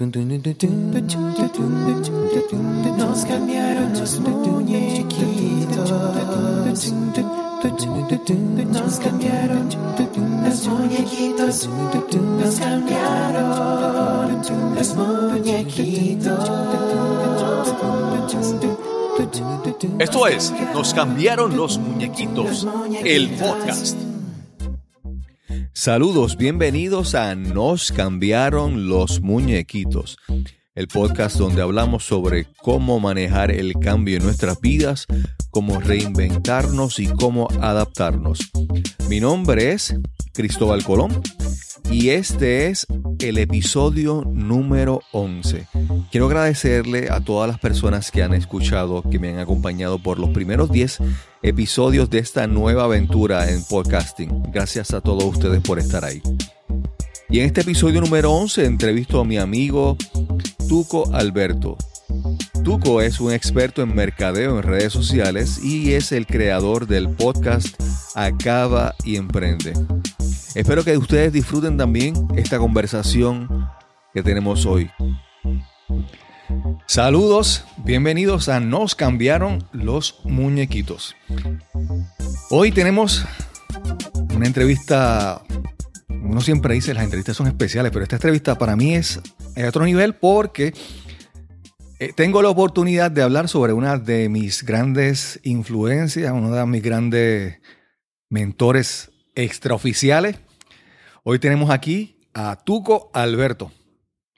[0.00, 0.08] Nos
[3.26, 5.92] cambiaron los muñequitos.
[8.72, 11.68] Nos cambiaron los muñequitos.
[11.68, 14.40] Nos cambiaron
[14.74, 16.50] los muñequitos.
[19.98, 22.66] Esto es Nos cambiaron los muñequitos,
[23.04, 24.09] el podcast.
[25.80, 30.18] Saludos, bienvenidos a Nos cambiaron los muñequitos,
[30.74, 35.06] el podcast donde hablamos sobre cómo manejar el cambio en nuestras vidas,
[35.48, 38.50] cómo reinventarnos y cómo adaptarnos.
[39.08, 39.96] Mi nombre es
[40.34, 41.22] Cristóbal Colón
[41.90, 42.86] y este es
[43.18, 45.66] el episodio número 11.
[46.10, 50.30] Quiero agradecerle a todas las personas que han escuchado, que me han acompañado por los
[50.30, 50.98] primeros 10
[51.42, 54.44] episodios de esta nueva aventura en podcasting.
[54.52, 56.22] Gracias a todos ustedes por estar ahí.
[57.28, 59.96] Y en este episodio número 11 entrevisto a mi amigo
[60.68, 61.76] Tuco Alberto.
[62.64, 67.80] Tuco es un experto en mercadeo en redes sociales y es el creador del podcast
[68.14, 69.72] Acaba y Emprende.
[70.54, 73.68] Espero que ustedes disfruten también esta conversación
[74.12, 74.90] que tenemos hoy.
[76.86, 81.14] Saludos, bienvenidos a Nos cambiaron los muñequitos.
[82.50, 83.24] Hoy tenemos
[84.34, 85.40] una entrevista,
[86.08, 89.20] uno siempre dice las entrevistas son especiales, pero esta entrevista para mí es
[89.56, 90.74] a otro nivel porque
[92.00, 96.82] eh, tengo la oportunidad de hablar sobre una de mis grandes influencias, uno de mis
[96.82, 97.60] grandes
[98.28, 100.36] mentores extraoficiales.
[101.22, 103.72] Hoy tenemos aquí a Tuco Alberto.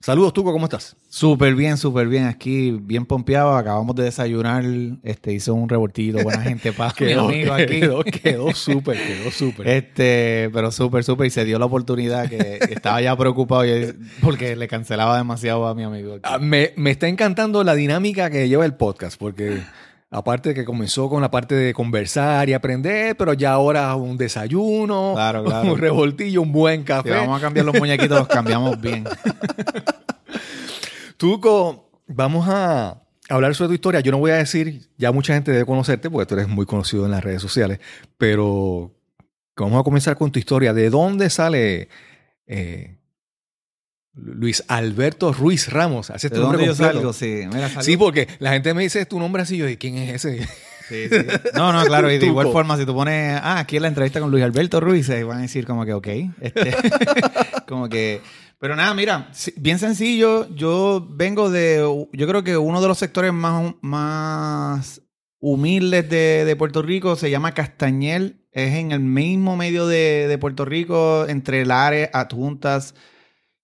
[0.01, 0.97] Saludos, Tuco, ¿cómo estás?
[1.09, 2.25] Súper bien, súper bien.
[2.25, 3.55] Aquí, bien pompeado.
[3.55, 4.65] Acabamos de desayunar.
[5.05, 6.21] Este, hizo un revoltillo.
[6.25, 6.95] Buena gente, paz.
[6.95, 7.67] quedó, mi amigo aquí.
[7.81, 9.69] Quedó, quedó súper, quedó súper.
[9.69, 11.29] Este, pero súper, súper.
[11.29, 15.69] Y se dio la oportunidad que, que estaba ya preocupado y- porque le cancelaba demasiado
[15.69, 16.19] a mi amigo.
[16.25, 19.63] Ah, me, me está encantando la dinámica que lleva el podcast, porque
[20.13, 24.17] aparte de que comenzó con la parte de conversar y aprender, pero ya ahora un
[24.17, 25.73] desayuno, Claro, claro.
[25.73, 27.11] un revoltillo, un buen Si café.
[27.11, 29.05] vamos a cambiar los muñequitos, los cambiamos bien.
[31.17, 34.01] Tuco, vamos a hablar sobre tu historia.
[34.01, 37.05] Yo no voy a decir, ya mucha gente debe conocerte porque tú eres muy conocido
[37.05, 37.79] en las redes sociales,
[38.19, 38.93] pero
[39.57, 40.75] vamos a comenzar con tu historia.
[40.75, 41.89] ¿De dónde sale
[42.47, 42.99] eh,
[44.15, 46.13] Luis Alberto Ruiz Ramos?
[46.21, 47.13] ¿De tu nombre yo salgo?
[47.13, 47.83] Sí, mira, salgo.
[47.83, 50.47] Sí, porque la gente me dice tu nombre así, yo digo, ¿quién es ese?
[50.89, 51.17] Sí, sí.
[51.55, 52.11] No, no, claro.
[52.11, 54.81] Y de igual forma, si tú pones, ah, aquí en la entrevista con Luis Alberto
[54.81, 56.09] Ruiz, ahí van a decir como que, ok.
[56.41, 56.77] Este,
[57.69, 58.21] como que.
[58.59, 60.49] Pero nada, mira, bien sencillo.
[60.55, 61.79] Yo vengo de,
[62.13, 65.03] yo creo que uno de los sectores más, más
[65.41, 68.47] humildes de, de Puerto Rico se llama Castañel.
[68.53, 72.95] Es en el mismo medio de, de Puerto Rico, entre Lares, Adjuntas,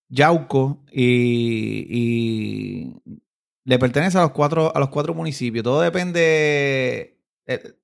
[0.09, 2.95] Yauco y, y
[3.65, 5.63] le pertenece a los cuatro, a los cuatro municipios.
[5.63, 7.19] Todo depende.
[7.47, 7.75] eh,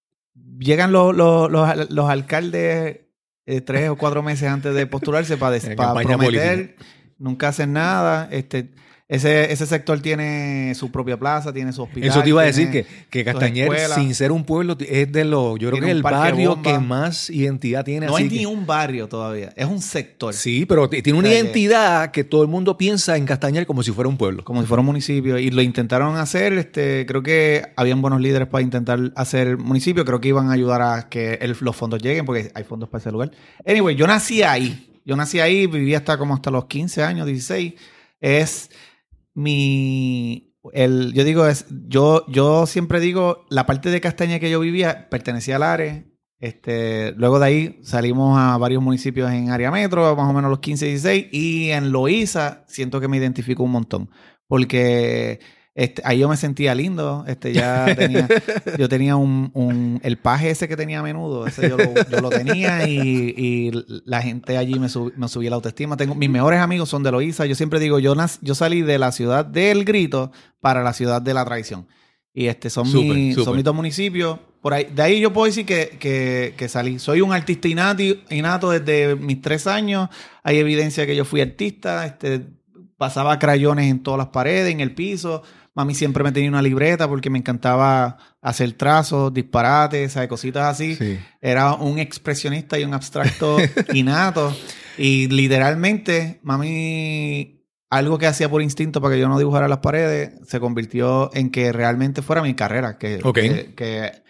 [0.59, 3.01] llegan los, los, los, los alcaldes
[3.47, 6.77] eh, tres o cuatro meses antes de postularse para, des- para prometer.
[7.19, 8.29] Nunca hacen nada.
[8.31, 8.71] Este,
[9.07, 12.09] ese, ese sector tiene su propia plaza, tiene su hospital.
[12.09, 13.95] Eso te iba a decir que, que Castañer, escuelas.
[13.97, 16.73] sin ser un pueblo, es de los, yo creo que es el barrio bomba.
[16.73, 18.07] que más identidad tiene.
[18.07, 19.53] No así hay que- ni un barrio todavía.
[19.57, 20.33] Es un sector.
[20.33, 23.67] Sí, pero tiene una O sea que- identidad que todo el mundo piensa en Castañer
[23.67, 24.43] como si fuera un pueblo.
[24.43, 28.49] como si fuera un municipio y lo intentaron hacer este creo que habían buenos líderes
[28.49, 32.25] para intentar hacer municipio creo que iban a ayudar a que el- los fondos lleguen
[32.25, 33.31] porque hay fondos para ese lugar
[33.67, 37.75] anyway yo nací ahí yo nací ahí viví hasta como hasta los 15 años 16
[38.21, 38.71] es
[39.35, 44.61] mi el yo digo es yo yo siempre digo la parte de Castaña que yo
[44.61, 46.05] vivía pertenecía al área
[46.45, 50.59] este, luego de ahí salimos a varios municipios en área metro, más o menos los
[50.59, 54.11] 15, 16, y en Loíza siento que me identifico un montón,
[54.47, 55.41] porque
[55.77, 58.29] este, ahí yo me sentía lindo, este, ya tenía,
[58.79, 62.21] yo tenía un, un- el paje ese que tenía a menudo, ese yo lo, yo
[62.21, 63.71] lo tenía y, y
[64.05, 65.97] la gente allí me, sub- me subía la autoestima.
[65.97, 68.99] Tengo, mis mejores amigos son de Loíza, yo siempre digo, yo, nac- yo salí de
[68.99, 71.89] la ciudad del grito para la ciudad de la traición.
[72.33, 73.45] Y este son, mi- súper.
[73.45, 74.39] son mis dos municipios.
[74.61, 76.99] Por ahí, de ahí yo puedo decir que, que- que salí.
[76.99, 80.09] Soy un artista innato, innato desde mis tres años.
[80.43, 82.07] Hay evidencia que yo fui artista.
[82.07, 82.47] Este,
[82.97, 85.43] pasaba crayones en todas las paredes, en el piso.
[85.75, 90.29] Mami siempre me tenía una libreta porque me encantaba hacer trazos, disparates, ¿sabes?
[90.29, 90.95] cositas así.
[90.95, 91.19] Sí.
[91.41, 93.57] Era un expresionista y un abstracto
[93.93, 94.55] innato.
[94.97, 100.35] Y literalmente, mami, algo que hacía por instinto para que yo no dibujara las paredes,
[100.47, 102.99] se convirtió en que realmente fuera mi carrera.
[102.99, 103.21] Que,
[103.77, 104.24] que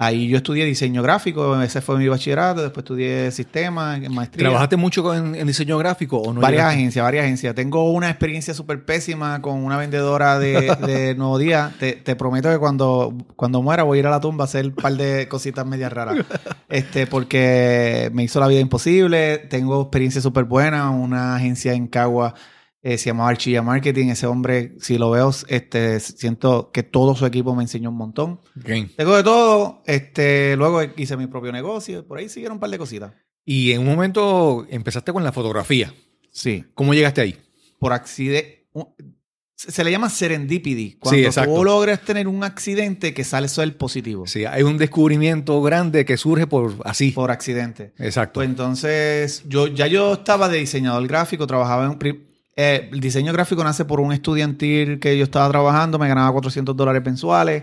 [0.00, 4.44] Ahí yo estudié diseño gráfico, ese fue mi bachillerato, después estudié sistemas, maestría.
[4.44, 6.40] ¿Trabajaste mucho en diseño gráfico o no?
[6.40, 6.78] varias llegaste?
[6.78, 7.54] agencias, varias agencias.
[7.56, 11.74] Tengo una experiencia súper pésima con una vendedora de, de Nuevo Día.
[11.80, 14.66] Te, te prometo que cuando, cuando muera voy a ir a la tumba a hacer
[14.66, 16.16] un par de cositas medias raras.
[16.68, 19.38] Este, porque me hizo la vida imposible.
[19.38, 20.90] Tengo experiencia súper buena.
[20.90, 22.34] Una agencia en Cagua
[22.82, 24.08] eh, se llamaba Archilla Marketing.
[24.08, 28.40] Ese hombre, si lo veo, este, siento que todo su equipo me enseñó un montón.
[28.96, 29.82] Tengo de todo.
[29.86, 32.06] Este, luego hice mi propio negocio.
[32.06, 33.12] Por ahí siguieron un par de cositas.
[33.44, 35.94] Y en un momento empezaste con la fotografía.
[36.30, 36.64] Sí.
[36.74, 37.38] ¿Cómo llegaste ahí?
[37.78, 38.66] por accidente.
[39.54, 40.98] Se le llama serendipity.
[41.00, 41.52] Cuando exacto.
[41.52, 44.24] tú logras tener un accidente que sale eso el positivo.
[44.28, 47.10] Sí, hay un descubrimiento grande que surge por así.
[47.10, 47.92] Por accidente.
[47.98, 48.34] Exacto.
[48.34, 52.27] Pues entonces, yo ya yo estaba de diseñador gráfico, trabajaba en.
[52.60, 56.76] Eh, el diseño gráfico nace por un estudiantil que yo estaba trabajando, me ganaba 400
[56.76, 57.62] dólares mensuales.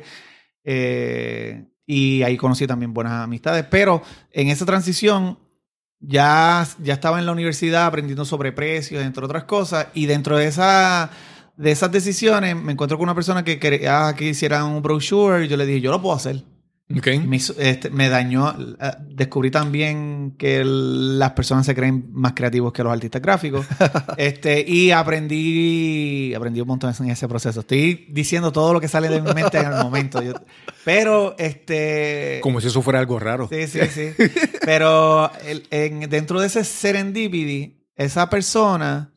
[0.64, 3.66] eh, y ahí conocí también buenas amistades.
[3.70, 4.02] Pero
[4.32, 5.38] en esa transición,
[6.00, 9.88] ya, ya estaba en la universidad aprendiendo sobre precios, entre otras cosas.
[9.94, 11.12] Y dentro de esa.
[11.58, 15.48] De esas decisiones, me encuentro con una persona que quería que hiciera un brochure y
[15.48, 16.44] yo le dije, yo lo puedo hacer.
[16.96, 17.08] Ok.
[17.26, 18.52] Me, hizo- este, me dañó.
[18.80, 23.66] eh, Descubrí también que el- las personas se creen más creativos que los artistas gráficos.
[24.18, 27.62] este, y aprendí, aprendí un montón en ese proceso.
[27.62, 30.22] Estoy diciendo todo lo que sale de mi mente en el momento.
[30.22, 30.34] Yo-
[30.84, 32.40] pero, este.
[32.44, 33.50] Como si eso fuera algo raro.
[33.52, 34.10] Sí, sí, sí.
[34.64, 39.12] Pero el- en- dentro de ese serendipity, esa persona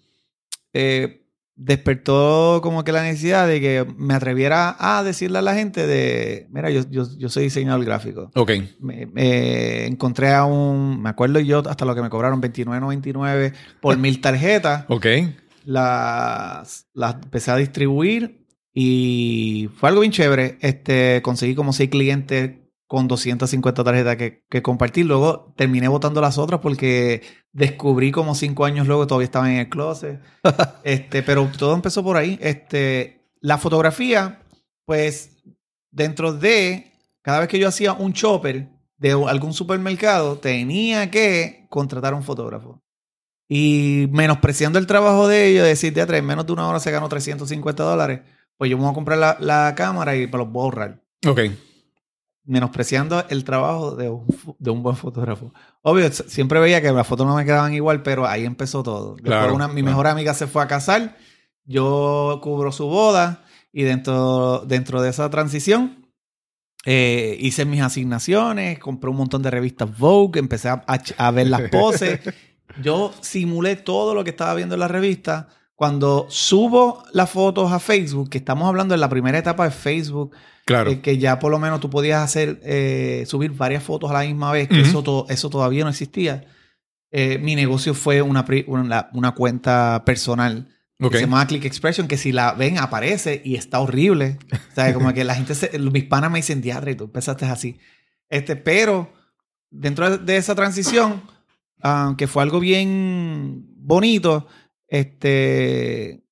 [0.73, 1.27] eh,
[1.59, 6.47] despertó como que la necesidad de que me atreviera a decirle a la gente de,
[6.51, 8.31] mira, yo, yo, yo soy diseñador gráfico.
[8.35, 8.53] Ok.
[8.81, 13.99] Me, me encontré a un, me acuerdo yo hasta lo que me cobraron 29.99 por
[13.99, 14.87] mil tarjetas.
[14.99, 15.07] Ok.
[15.65, 20.57] Las, las empecé a distribuir y fue algo bien chévere.
[20.61, 22.53] Este, conseguí como seis clientes
[22.89, 25.07] con 250 tarjetas que, que compartir.
[25.07, 29.69] Luego terminé votando las otras porque descubrí como cinco años luego todavía estaban en el
[29.69, 30.21] closet.
[30.85, 32.39] este, pero todo empezó por ahí.
[32.41, 34.43] Este, la fotografía,
[34.87, 35.37] pues
[35.91, 36.93] dentro de
[37.23, 42.25] cada vez que yo hacía un chopper de algún supermercado, tenía que contratar a un
[42.25, 42.83] fotógrafo.
[43.51, 47.09] Y menospreciando el trabajo de ellos, decir, de en menos de una hora se ganó
[47.09, 48.21] 350 dólares,
[48.57, 51.03] pues yo me voy a comprar la, la cámara y me los voy a ahorrar.
[51.27, 51.41] Ok.
[52.49, 54.27] Menospreciando el trabajo de un,
[54.59, 55.53] de un buen fotógrafo.
[55.83, 59.15] Obvio, siempre veía que las fotos no me quedaban igual, pero ahí empezó todo.
[59.17, 59.87] Después Claro, una- mi claro.
[59.89, 61.17] mejor amiga se fue a casar,
[61.65, 66.07] yo cubro su boda y dentro, dentro de esa transición
[66.87, 71.49] eh, hice mis asignaciones, compré un montón de revistas Vogue, empecé a, a a ver
[71.49, 72.21] las poses.
[72.83, 75.49] Yo simulé todo lo que estaba viendo en la revista.
[75.75, 80.35] Cuando subo las fotos a Facebook, que estamos hablando de la primera etapa de Facebook,
[80.69, 80.91] Claro.
[80.93, 84.21] eh, que ya por lo menos tú podías hacer, eh, subir varias fotos a la
[84.25, 84.89] misma vez, que Ujú.
[84.89, 86.45] eso, to- eso todavía no existía.
[87.11, 90.69] Eh, mi negocio fue una, una, una cuenta personal
[91.01, 91.11] ok.
[91.11, 94.39] que se llama Click Expression, que si la ven aparece y está horrible.
[94.53, 97.79] O sea, como que la gente, se, mis panas me dicen, diadre, tú empezaste así.
[98.29, 99.11] Este, pero
[99.71, 101.23] dentro de- esa transición,
[101.83, 104.47] ah, que fue algo bien bonito,
[104.87, 106.23] este,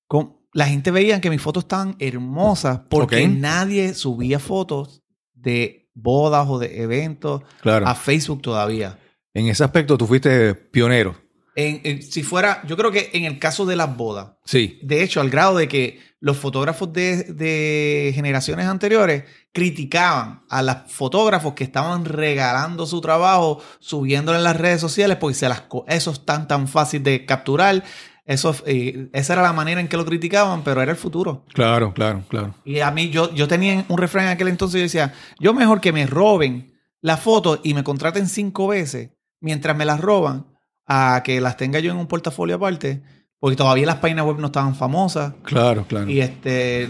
[0.56, 5.02] la gente veía que mis fotos estaban hermosas porque nadie subía fotos
[5.34, 7.86] de bodas o de eventos Claro.
[7.86, 8.98] a Facebook todavía.
[9.34, 11.14] En ese aspecto tú fuiste pionero.
[11.54, 14.78] En- en- si fuera, yo creo que en el caso de las bodas, Sí.
[14.82, 20.76] de hecho, al grado de que los fotógrafos de, de generaciones anteriores criticaban a los
[20.88, 26.10] fotógrafos que estaban regalando su trabajo, subiéndolo en las redes sociales, porque se las, eso
[26.12, 27.82] es tan, tan fácil de capturar.
[28.26, 31.44] Eso, eh, esa era la manera en que lo criticaban, pero era el futuro.
[31.54, 32.54] Claro, claro, claro.
[32.64, 35.80] Y a mí, yo, yo tenía un refrán en aquel entonces, yo decía, yo mejor
[35.80, 40.46] que me roben la foto y me contraten cinco veces mientras me las roban,
[40.86, 43.02] a que las tenga yo en un portafolio aparte,
[43.38, 45.34] porque todavía las páginas web no estaban famosas.
[45.42, 46.08] Claro, claro.
[46.08, 46.88] Y este,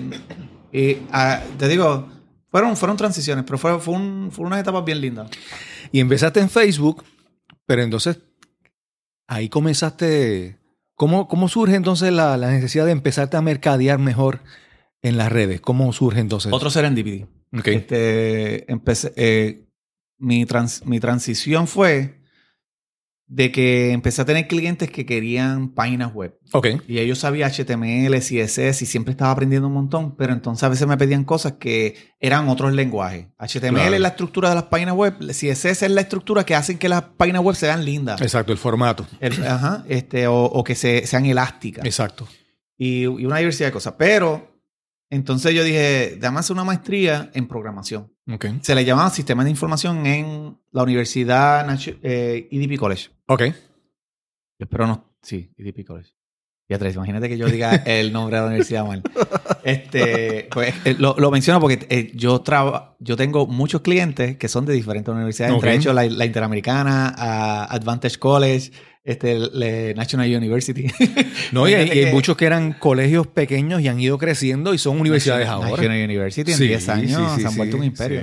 [0.72, 0.94] y,
[1.58, 2.08] te digo,
[2.50, 5.30] fueron, fueron transiciones, pero fue, fue, un, fue unas etapas bien lindas.
[5.92, 7.04] Y empezaste en Facebook,
[7.64, 8.20] pero entonces
[9.26, 10.55] ahí comenzaste.
[10.96, 14.40] ¿Cómo, cómo surge entonces la, la necesidad de empezarte a mercadear mejor
[15.02, 15.60] en las redes?
[15.60, 16.52] ¿Cómo surge entonces?
[16.52, 17.26] Otro serendipity.
[17.56, 17.68] Ok.
[17.68, 19.68] Este, empecé, eh,
[20.18, 22.22] mi, trans- mi transición fue
[23.28, 26.38] de que empecé a tener clientes que querían páginas web.
[26.52, 26.68] Ok.
[26.86, 30.86] Y ellos sabían HTML, CSS y siempre estaba aprendiendo un montón, pero entonces a veces
[30.86, 33.26] me pedían cosas que eran otros lenguajes.
[33.38, 33.94] HTML Claro.
[33.94, 37.02] es la estructura de las páginas web, CSS es la estructura que hacen que las
[37.02, 38.20] páginas web sean lindas.
[38.22, 39.06] Exacto, el formato.
[39.18, 41.84] El- ajá, este, o, o que se, sean elásticas.
[41.84, 42.28] Exacto.
[42.78, 43.94] Y, y una diversidad de cosas.
[43.98, 44.55] Pero
[45.10, 48.12] Entonces yo dije, déjame hacer una maestría en programación.
[48.32, 48.46] Ok.
[48.62, 53.10] Se le llamaba Sistema de Información en la Universidad Natu- eh, EDP College.
[53.26, 53.42] Ok.
[53.42, 53.52] Yo
[54.64, 55.16] espero no.
[55.22, 56.10] Sí, EDP College.
[56.68, 59.02] Beatriz, imagínate que yo diga el nombre de la universidad mal.
[59.62, 64.48] Este, pues, eh, lo, lo menciono porque eh, yo traba, yo tengo muchos clientes que
[64.48, 65.76] son de diferentes universidades, entre Ok.
[65.76, 68.72] ellos la, la Interamericana, a Advantage College,
[69.06, 70.86] este, el- el National University.
[71.52, 75.00] No, y hay, y muchos que eran colegios pequeños y han ido creciendo y son
[75.00, 75.82] universidades National- ahora.
[75.82, 78.20] National University en Sí, 10 años sí, sí, se han vuelto un imperio.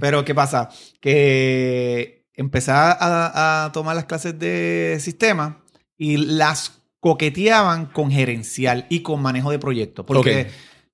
[0.00, 0.68] Pero ¿qué pasa?
[1.00, 5.62] Que empecé a, a tomar las clases de sistema
[5.96, 10.04] y las coqueteaban con gerencial y con manejo de proyectos.
[10.04, 10.48] Porque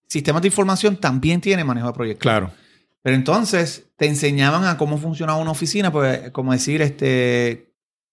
[0.06, 2.22] sistemas de información también tiene manejo de proyectos.
[2.22, 2.52] Claro.
[3.02, 7.71] Pero entonces te enseñaban a cómo funcionaba una oficina, pues como decir, este,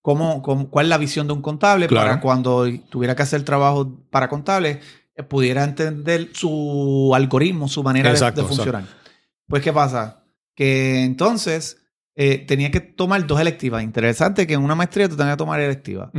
[0.09, 2.07] cómo, cómo- cuál es la visión de un contable Claro.
[2.09, 4.79] para cuando tuviera que hacer trabajo para contables,
[5.15, 8.85] eh, pudiera entender su algoritmo, su manera de- Exacto, de, funcionar.
[9.47, 10.23] Pues, ¿qué pasa?
[10.55, 11.75] Que entonces
[12.15, 13.81] eh, tenía que tomar dos electivas.
[13.83, 16.09] Interesante que en una maestría tú tengas que tomar electivas.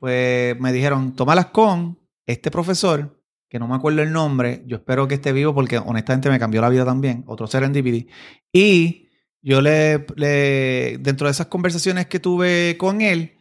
[0.00, 3.18] Pues me dijeron, tómalas con este profesor,
[3.48, 6.60] que no me acuerdo el nombre, yo espero que esté vivo porque honestamente me cambió
[6.60, 8.08] la vida también, otro serendipity.
[8.52, 9.07] Y
[9.42, 13.38] yo le, le- dentro de esas conversaciones que tuve con él,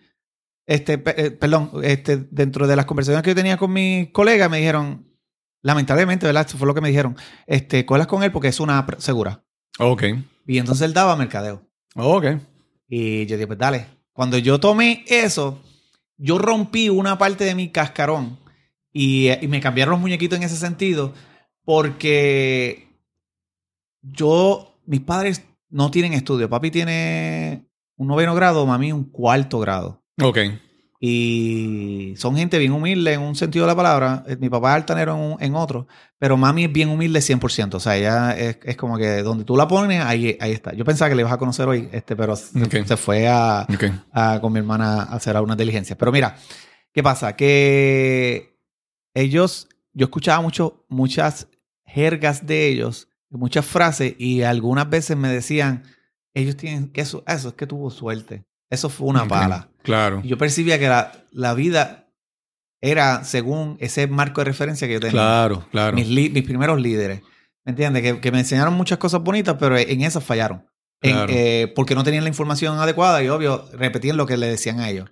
[0.65, 4.57] este, eh, perdón, este, dentro de las conversaciones que yo tenía con mis colegas, me
[4.57, 5.07] dijeron,
[5.61, 6.45] lamentablemente, ¿verdad?
[6.45, 9.43] Esto fue lo que me dijeron, este, colas con él porque es una segura.
[9.79, 10.03] Ok.
[10.45, 11.67] Y entonces él daba mercadeo.
[11.95, 12.25] Ok.
[12.87, 13.87] Y yo dije, pues dale.
[14.13, 15.61] Cuando yo tomé eso,
[16.17, 18.39] yo rompí una parte de mi cascarón
[18.91, 21.13] y, y me cambiaron los muñequitos en ese sentido
[21.63, 22.87] porque
[24.01, 26.49] yo, mis padres no tienen estudio.
[26.49, 30.03] Papi tiene un noveno grado, mami un cuarto grado.
[30.21, 30.37] Ok.
[30.99, 34.23] Y son gente bien humilde en un sentido de la palabra.
[34.27, 37.75] Eh, Mi papá es altanero en, un- en otro, pero mami es bien humilde 100%.
[37.75, 40.73] O sea, ella es, es como que donde tú la pones, ahí, ahí está.
[40.73, 44.59] Yo pensaba que le ibas a conocer hoy, este, pero se- fue a- con mi
[44.59, 45.97] hermana a hacer algunas diligencias.
[45.99, 46.35] Pero mira,
[46.91, 47.35] ¿qué pasa?
[47.35, 48.57] Que
[49.13, 51.47] ellos, yo escuchaba mucho, muchas
[51.85, 55.83] jergas de ellos, muchas frases, y algunas veces me decían,
[56.33, 58.45] ellos tienen que eso, eso es que tuvo suerte.
[58.69, 59.69] Eso fue una pala.
[59.83, 60.21] Claro.
[60.23, 62.09] Y yo percibía que la, la vida
[62.81, 65.13] era según ese marco de referencia que yo tenía.
[65.13, 65.95] Claro, claro.
[65.95, 67.21] Mis, mis primeros líderes.
[67.65, 68.03] ¿Me entiendes?
[68.03, 70.65] Que, que me enseñaron muchas cosas bonitas, pero en esas fallaron.
[71.01, 71.33] En- Claro.
[71.33, 74.89] eh, porque no tenían la información adecuada y, obvio, repetían lo que le decían a
[74.89, 75.09] ellos.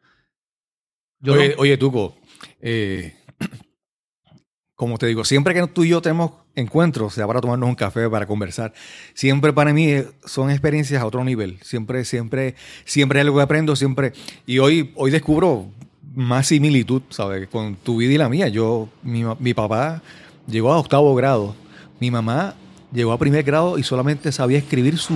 [1.19, 2.17] Yo oye, no- oye, Tuco,
[2.61, 3.15] eh,
[4.75, 8.09] como te digo, siempre que tú y yo tenemos encuentros, sea para tomarnos un café,
[8.09, 8.73] para conversar,
[9.13, 11.57] siempre para mí eh, son experiencias a otro nivel.
[11.61, 14.13] Siempre, siempre, siempre hay algo que aprendo, siempre.
[14.45, 15.67] Y hoy, hoy descubro
[16.15, 17.47] más similitud, ¿sabes?
[17.49, 18.47] Con tu vida y la mía.
[18.47, 20.01] Yo, mi, mi papá
[20.47, 21.55] llegó a octavo grado.
[21.99, 22.55] Mi mamá
[22.91, 25.13] llegó a primer grado y solamente sabía escribir su...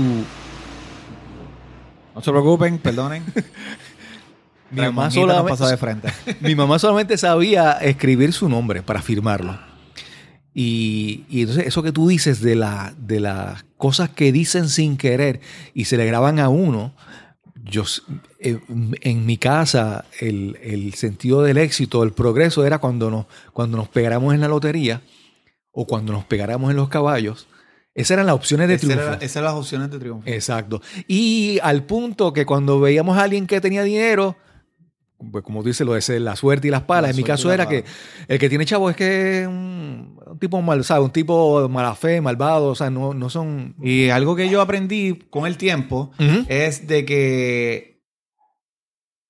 [2.16, 3.24] no se preocupen, perdonen.
[4.72, 6.14] Mi mamá, solamente, de frente.
[6.42, 9.58] mi mamá solamente sabía escribir su nombre para firmarlo.
[10.54, 14.98] Y, y entonces eso que tú dices de, la, de las cosas que dicen sin
[14.98, 15.40] querer
[15.74, 16.94] y se le graban a uno,
[17.64, 17.84] yo,
[18.40, 18.60] eh,
[19.02, 23.88] en mi casa el, el sentido del éxito, el progreso era cuando nos, cuando nos
[23.90, 25.02] pegáramos en la lotería
[25.72, 27.48] o cuando nos pegáramos en los caballos.
[27.94, 29.04] Esas eran las opciones de Esa triunfo.
[29.06, 30.24] era- esas eran las opciones de triunfo.
[30.28, 30.82] Exacto.
[31.08, 34.36] Y al punto que cuando veíamos a alguien que tenía dinero,
[35.32, 37.04] pues como tú dices, lo de la suerte y las palas.
[37.04, 37.84] La en mi caso era que
[38.28, 41.04] el que tiene chavo es que es un, un tipo mal, ¿sabes?
[41.06, 43.76] Un tipo mala fe, malvado, o sea, no, no son...
[43.82, 46.12] Y algo que yo aprendí con el tiempo
[46.48, 48.02] es de que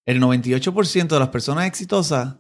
[0.06, 2.36] el 98% de las personas exitosas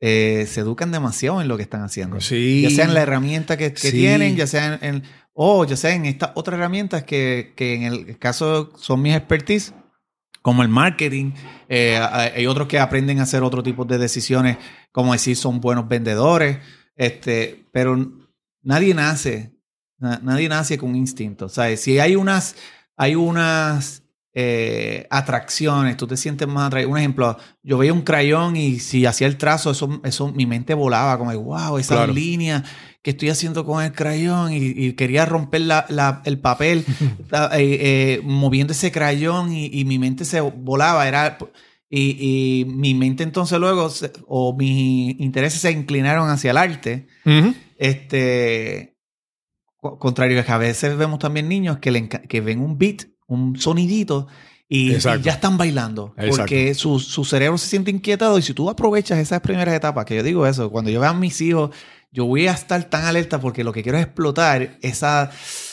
[0.00, 2.20] eh, se educan demasiado en lo que están haciendo.
[2.20, 2.62] Sí.
[2.62, 3.92] Ya sea en la herramienta que, que Sí.
[3.92, 5.02] tienen, ya sea en, en-
[5.32, 9.74] o ya sea en estas otras herramientas que, que en el caso son mis expertise,
[10.44, 11.32] como el marketing.
[11.70, 14.58] Eh, hay otros que aprenden a hacer otro tipo de decisiones,
[14.92, 16.58] como decir, son buenos vendedores.
[16.96, 17.96] Este, pero
[18.62, 19.54] nadie nace,
[19.98, 21.48] na- nadie nace con instinto.
[21.48, 21.80] ¿sabes?
[21.80, 22.56] Si hay unas,
[22.94, 24.02] hay unas
[24.36, 26.90] eh, atracciones, tú te sientes más atraído.
[26.90, 30.74] Un ejemplo, yo veía un crayón y si hacía el trazo, eso, eso mi mente
[30.74, 32.12] volaba, como, wow, esa Claro.
[32.12, 32.64] línea
[33.02, 36.84] que estoy haciendo con el crayón y, y quería romper la- la- el papel
[37.32, 41.06] eh, eh, moviendo ese crayón y, y mi mente se volaba.
[41.06, 41.38] Era,
[41.88, 42.16] y,
[42.60, 47.06] y mi mente entonces luego, se- o mis intereses se inclinaron hacia el arte.
[47.78, 48.96] Este,
[49.76, 52.78] co- contrario a que a veces vemos también niños que, le enca- que ven un
[52.78, 54.26] beat, un sonidito,
[54.68, 56.14] y, ya están bailando.
[56.16, 56.36] Exacto.
[56.38, 58.38] Porque su, su cerebro se siente inquietado.
[58.38, 61.14] Y si tú aprovechas esas primeras etapas, que yo digo eso, cuando yo veo a
[61.14, 61.70] mis hijos
[62.10, 65.30] yo voy a estar tan alerta porque lo que quiero es explotar esa,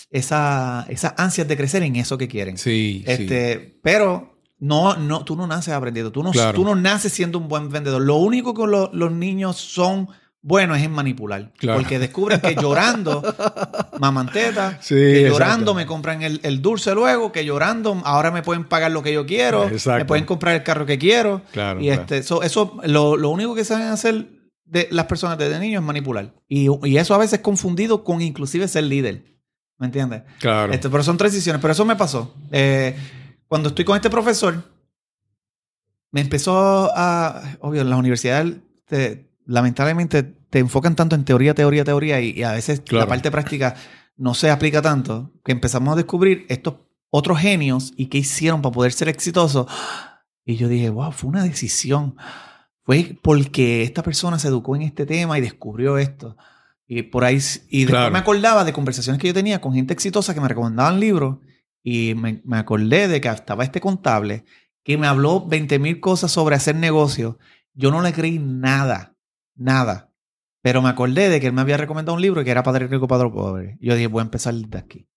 [0.10, 2.58] esa, esas ansias de crecer en eso que quieren.
[2.58, 3.12] Sí, sí.
[3.12, 6.56] Este, pero no, no, tú no naces aprendiendo, tú no, Claro.
[6.58, 8.02] tú no naces siendo un buen vendedor.
[8.02, 10.10] Lo único que lo- los niños son
[10.42, 11.52] buenos es en manipular.
[11.58, 11.80] Claro.
[11.80, 13.22] Porque descubren que llorando
[14.00, 18.42] maman teta, Sí, que llorando me compran el, el dulce luego, que llorando ahora me
[18.42, 20.00] pueden pagar lo que yo quiero, Exacto.
[20.00, 21.42] me pueden comprar el carro que quiero.
[21.52, 22.02] Claro, y claro.
[22.02, 24.28] este, eso, eso lo, lo único que saben hacer
[24.66, 26.34] de las personas desde niños es manipular.
[26.48, 29.26] Y, y eso a veces es confundido con inclusive ser líder.
[29.78, 30.22] ¿Me entiendes?
[30.40, 30.72] Claro.
[30.72, 31.60] Este, pero son transiciones.
[31.62, 32.34] Pero eso me pasó.
[32.52, 32.96] Eh,
[33.48, 34.64] cuando estoy con este profesor,
[36.12, 37.42] me empezó a.
[37.62, 38.46] Obvio, en la universidad,
[38.86, 43.06] te- lamentablemente, te enfocan tanto en teoría, teoría, teoría, y, y a veces Claro.
[43.06, 43.76] la parte práctica
[44.18, 46.76] no se aplica tanto, que empezamos a descubrir estos
[47.10, 49.68] otros genios y qué hicieron para poder ser exitosos.
[50.46, 52.16] Y yo dije, wow, fue una decisión.
[52.84, 56.38] Fue porque esta persona se educó en este tema y descubrió esto.
[56.88, 57.40] Y por ahí,
[57.70, 61.00] y después me acordaba de conversaciones que yo tenía con gente exitosa que me recomendaban
[61.00, 61.38] libros
[61.84, 64.46] y me, me acordé de que estaba este contable
[64.84, 67.38] que me habló 20 mil cosas sobre hacer negocio.
[67.74, 69.16] Yo no le creí nada,
[69.56, 70.12] nada.
[70.62, 73.08] Pero me acordé de que él me había recomendado un libro que era Padre Rico,
[73.08, 73.78] Padre Pobre.
[73.82, 75.08] Yo dije, voy a empezar de aquí.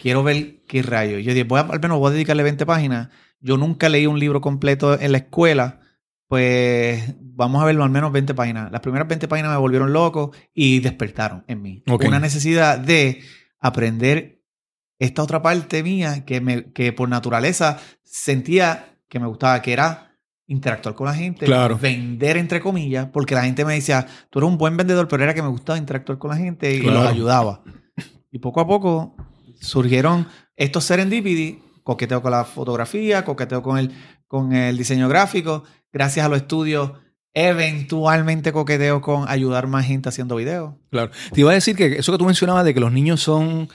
[0.00, 1.18] Quiero ver qué rayo.
[1.18, 3.08] Yo dije, voy a, al menos voy a dedicarle 20 páginas.
[3.40, 5.80] Yo nunca leí un libro completo en la escuela.
[6.28, 8.70] Pues vamos a verlo al menos 20 páginas.
[8.70, 11.82] Las primeras 20 páginas me volvieron loco y despertaron en mí.
[11.86, 13.22] Una necesidad de
[13.58, 14.42] aprender
[14.98, 20.11] esta otra parte mía que, me, que por naturaleza sentía que me gustaba, que era
[20.46, 21.78] interactuar con la gente, Claro.
[21.78, 25.34] vender entre comillas, porque la gente me decía, tú eres un buen vendedor, pero era
[25.34, 27.00] que me gustaba interactuar con la gente y Claro.
[27.02, 27.62] los ayudaba.
[28.30, 29.14] Y poco a poco
[29.60, 33.92] surgieron estos serendipity, coqueteo con la fotografía, coqueteo con el,
[34.26, 36.92] con el diseño gráfico, gracias a los estudios,
[37.34, 40.74] eventualmente coqueteo con ayudar más gente haciendo videos.
[40.90, 41.10] Claro.
[41.32, 43.68] Te iba a decir que eso que tú mencionabas de que los niños son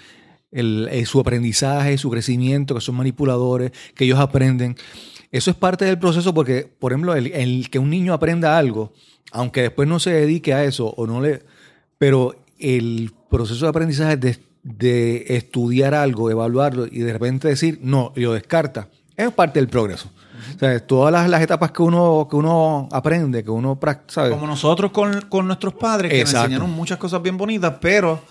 [0.51, 4.75] el, eh, su aprendizaje, su crecimiento, que son manipuladores, que ellos aprenden.
[5.31, 8.93] Eso es parte del proceso porque, por ejemplo, el, el que un niño aprenda algo,
[9.31, 11.43] aunque después no se dedique a eso o no le...
[11.97, 18.13] Pero el proceso de aprendizaje de, de estudiar algo, evaluarlo y de repente decir, no,
[18.15, 20.09] y lo descarta, es parte del progreso.
[20.55, 24.29] O sea, todas las, las etapas que uno, que uno aprende, que uno practica.
[24.29, 26.37] Como nosotros con, con nuestros padres, que Exacto.
[26.37, 28.21] nos enseñaron muchas cosas bien bonitas, pero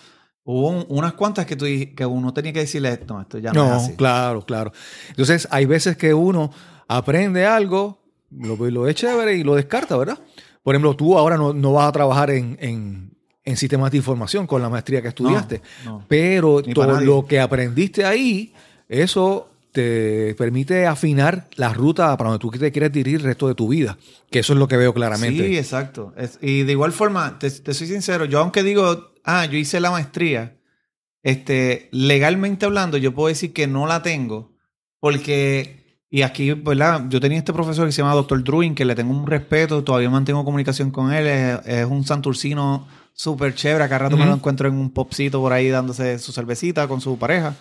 [0.44, 3.66] hubo un- unas cuantas que, tú, que uno tenía que decirle, no, esto ya no,
[3.68, 3.96] No, es así.
[3.96, 4.72] claro, claro.
[5.10, 6.50] Entonces, hay veces que uno
[6.88, 7.98] aprende algo,
[8.30, 10.18] lo, lo ve chévere y lo descarta, ¿verdad?
[10.62, 13.12] Por ejemplo, tú ahora no, no vas a trabajar en, en-
[13.44, 16.04] en sistemas de información con la maestría que estudiaste, no.
[16.08, 18.52] pero todo lo que aprendiste ahí,
[18.88, 23.54] eso te permite afinar la ruta para donde tú te quieres dirigir el resto de
[23.54, 23.96] tu vida,
[24.30, 25.46] que eso es lo que veo claramente.
[25.46, 26.12] Sí, exacto.
[26.16, 29.78] Es- y de igual forma, te, te soy sincero, yo aunque digo, ah, yo hice
[29.78, 30.56] la maestría,
[31.22, 34.56] este, legalmente hablando, yo puedo decir que no la tengo,
[34.98, 35.85] porque,
[36.18, 37.04] y aquí, ¿verdad?
[37.08, 38.42] Yo tenía este profesor que se llama Dr.
[38.42, 42.86] Druin, que le tengo un respeto, todavía mantengo comunicación con él, es, es un santurcino
[43.12, 46.86] súper chévere, acá rato me lo encuentro en un popcito por ahí dándose su cervecita
[46.88, 47.54] con su pareja.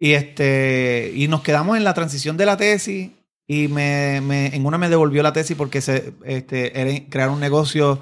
[0.00, 3.10] Y este, y nos quedamos en la transición de la tesis.
[3.46, 7.38] Y me, me- en una me devolvió la tesis porque se, este, era crear un
[7.40, 8.00] negocio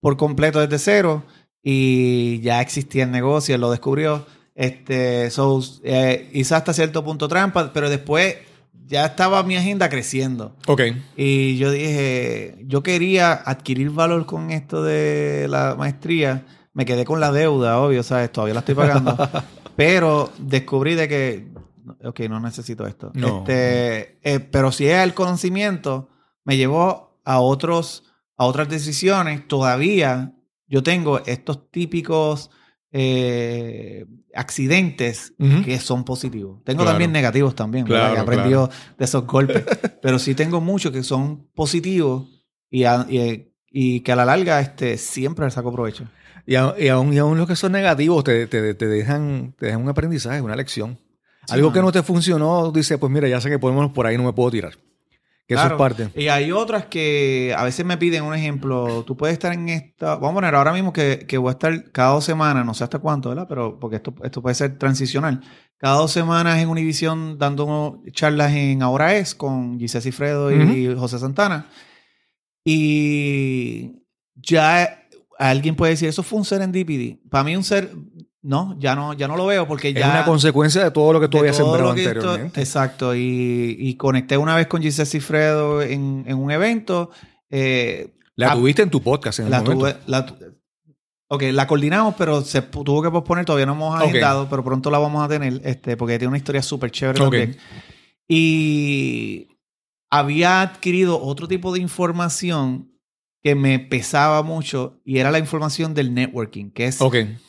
[0.00, 1.24] por completo desde cero.
[1.62, 4.24] Y ya existía el negocio, él lo descubrió.
[4.54, 8.36] Este, so, eh, hice hasta cierto punto trampa, pero después
[8.92, 10.54] ya estaba mi agenda creciendo.
[10.66, 10.82] Ok.
[11.16, 16.44] Y yo dije, yo quería adquirir valor con esto de la maestría.
[16.74, 18.30] Me quedé con la deuda, obvio, ¿sabes?
[18.30, 19.16] Todavía la estoy pagando.
[19.76, 21.48] pero descubrí de que,
[22.04, 23.12] ok, no necesito esto.
[23.14, 23.38] No.
[23.38, 26.10] Este, eh, pero si es el conocimiento,
[26.44, 28.04] me llevó a otros,
[28.36, 29.48] a otras decisiones.
[29.48, 30.34] Todavía
[30.66, 32.50] yo tengo estos típicos
[32.92, 36.62] eh, accidentes que son positivos.
[36.64, 36.92] Tengo Claro.
[36.92, 37.84] también negativos también.
[37.86, 39.64] Claro, Que he aprendido de esos golpes.
[40.02, 42.28] Pero sí tengo muchos que son positivos
[42.70, 46.04] y, a- y- y que a la larga este, siempre les saco provecho.
[46.46, 49.66] Y, a- y aún, y aún los que son negativos te, te- te dejan, te
[49.66, 50.98] dejan un aprendizaje, una lección.
[51.46, 54.16] Sí, Algo que no te funcionó, dice, pues mira, ya sé que podemos por ahí
[54.16, 54.74] no me puedo tirar.
[55.52, 55.74] Que eso Claro.
[55.76, 56.20] es parte.
[56.20, 59.04] Y hay otras que a veces me piden un ejemplo.
[59.04, 60.14] Tú puedes estar en esta.
[60.16, 62.84] Vamos a poner ahora mismo que, que voy a estar cada dos semanas, no sé
[62.84, 63.46] hasta cuánto, ¿verdad?
[63.48, 65.40] Pero porque esto, esto puede ser transicional.
[65.78, 71.18] Cada dos semanas en Univision dando charlas en Ahora Es con Giselle Cifredo y José
[71.18, 71.66] Santana.
[72.64, 73.92] Y
[74.36, 75.02] ya
[75.38, 77.20] alguien puede decir, eso fue un serendipity.
[77.30, 77.90] Para mí, un ser.
[78.44, 80.10] No, ya no, ya no lo veo porque Es ya.
[80.10, 82.60] una consecuencia de todo lo que tú habías sembrado esto- anteriormente.
[82.60, 83.14] exacto.
[83.14, 87.10] Y, y conecté una vez con Giselle Cifredo en, en un evento.
[87.50, 89.72] eh, La tuviste en tu podcast en el momento.
[89.78, 89.96] tuve.
[90.06, 90.26] la
[91.28, 94.98] Ok, la coordinamos, pero se tuvo que posponer, todavía no hemos agendado, pero pronto la
[94.98, 97.56] vamos a tener, este, porque tiene una historia súper chévere también.
[98.28, 99.48] Y
[100.10, 102.91] había adquirido otro tipo de información
[103.42, 106.98] que me pesaba mucho y era la información del networking, que es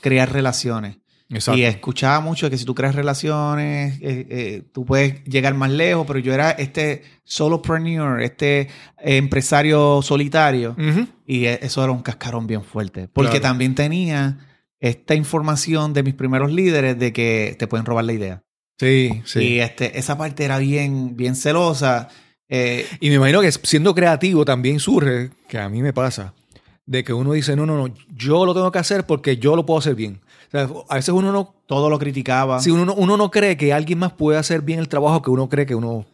[0.02, 0.98] crear relaciones.
[1.30, 1.58] exacto.
[1.60, 6.06] Y escuchaba mucho que si tú creas relaciones, eh, eh, tú puedes llegar más lejos,
[6.08, 8.68] pero yo era este solopreneur, este
[9.18, 11.08] empresario solitario, Ujú.
[11.26, 13.08] y e- eso era un cascarón bien fuerte.
[13.08, 13.44] Porque Claro.
[13.44, 14.38] también tenía
[14.80, 18.44] esta información de mis primeros líderes de que te pueden robar la idea.
[18.80, 19.40] Sí, sí.
[19.40, 22.10] Y este, esa parte era bien, bien celosa.
[22.50, 26.34] Eh, Y me imagino que siendo creativo también surge, que a mí me pasa,
[26.86, 29.66] de que uno dice, no, no, no, yo lo tengo que hacer porque yo lo
[29.66, 30.22] puedo hacer bien.
[30.48, 32.60] O sea, a veces uno no, todo lo criticaba.
[32.60, 35.30] si uno no, uno no cree que alguien más puede hacer bien el trabajo que
[35.32, 36.06] uno cree que uno...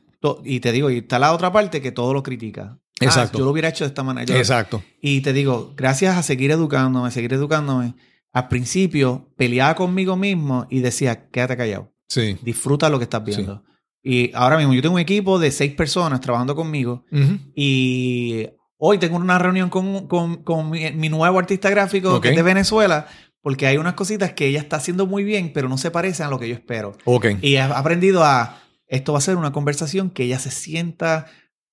[0.43, 2.77] Y te digo, y está la otra parte que todo lo critica.
[3.01, 3.37] Ah, Exacto.
[3.39, 4.25] yo lo hubiera hecho de esta manera.
[4.25, 4.83] Yo- Exacto.
[5.01, 7.93] Y te digo, gracias a seguir educándome, seguir educándome,
[8.33, 12.37] al principio peleaba conmigo mismo y decía, quédate callado, Sí.
[12.41, 13.63] disfruta lo que estás viendo.
[14.03, 17.37] Y ahora mismo yo tengo un equipo de seis personas trabajando conmigo Ujú.
[17.55, 22.23] y hoy tengo una reunión con, con- con mi, mi nuevo artista gráfico Ok.
[22.23, 23.07] que es de Venezuela
[23.41, 26.29] porque hay unas cositas que ella está haciendo muy bien, pero no se parecen a
[26.29, 26.97] lo que yo espero.
[27.05, 27.25] Ok.
[27.41, 31.25] Y he aprendido a, esto va a ser una conversación que ella se sienta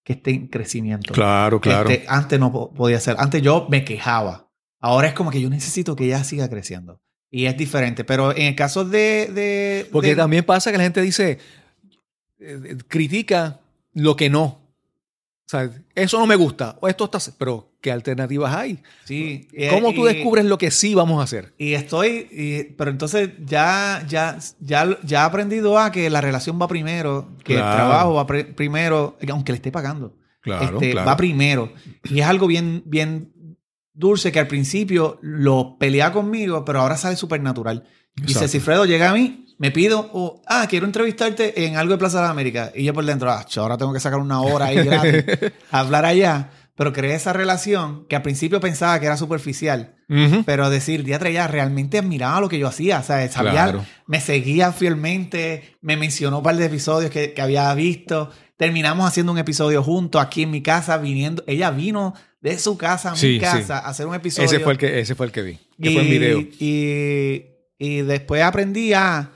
[0.04, 1.12] que esté en crecimiento.
[1.12, 1.88] Claro, claro.
[1.90, 3.16] Este, antes no po- podía ser.
[3.18, 4.48] Antes yo me quejaba.
[4.80, 7.00] Ahora es como que yo necesito que ella siga creciendo.
[7.32, 8.04] Y es diferente.
[8.04, 9.26] Pero en el caso de.
[9.34, 11.38] de- Porque de- también pasa que la gente dice,
[12.40, 13.61] eh, eh, critica
[13.94, 14.44] lo que no.
[14.44, 17.18] O sea, eso no me gusta, o esto está...
[17.38, 18.83] Pero, ¿qué alternativas hay?
[19.05, 19.46] Sí.
[19.53, 21.55] y- ¿Cómo tú y- descubres lo que sí vamos a hacer?
[21.57, 22.27] Y estoy.
[22.33, 27.29] y- pero entonces ya, ya, ya, ya he aprendido a que la relación va primero,
[27.44, 27.68] que Claro.
[27.70, 30.16] el trabajo va primero, aunque le esté pagando.
[30.44, 31.72] Este, Va primero.
[32.05, 33.33] Y es algo bien, bien
[33.92, 37.85] dulce que al principio lo pelea conmigo, pero ahora sale súper natural.
[38.16, 38.49] Dice, Exacto.
[38.49, 42.18] si Fredo llega a mí, me pido, oh, ah, quiero entrevistarte en algo de Plaza
[42.18, 42.72] de las Américas.
[42.74, 45.24] Y yo por dentro, ah, cho, ahora tengo que sacar una hora ahí gratis
[45.70, 46.50] a hablar allá.
[46.76, 49.94] Pero creé esa relación que al principio pensaba que era superficial.
[50.44, 52.98] Pero decir, diatre ya realmente admiraba lo que yo hacía.
[52.98, 53.84] O sea, sabía, Claro.
[54.06, 58.30] me seguía fielmente, me mencionó un par de episodios que, que había visto.
[58.58, 61.42] Terminamos haciendo un episodio juntos aquí en mi casa, viniendo.
[61.46, 63.38] Ella vino de su casa a mi sí.
[63.40, 64.44] casa a hacer un episodio.
[64.46, 65.54] Ese fue el que, ese fue el que vi.
[65.80, 66.38] Que y, fue en video.
[66.40, 67.42] Y,
[67.78, 69.30] y después aprendí a.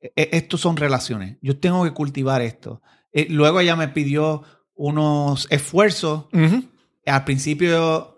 [0.00, 1.36] e- Estos son relaciones.
[1.42, 2.82] Yo tengo que cultivar esto.
[3.12, 4.42] Eh, luego ella me pidió
[4.74, 6.26] unos esfuerzos
[7.06, 8.16] al principio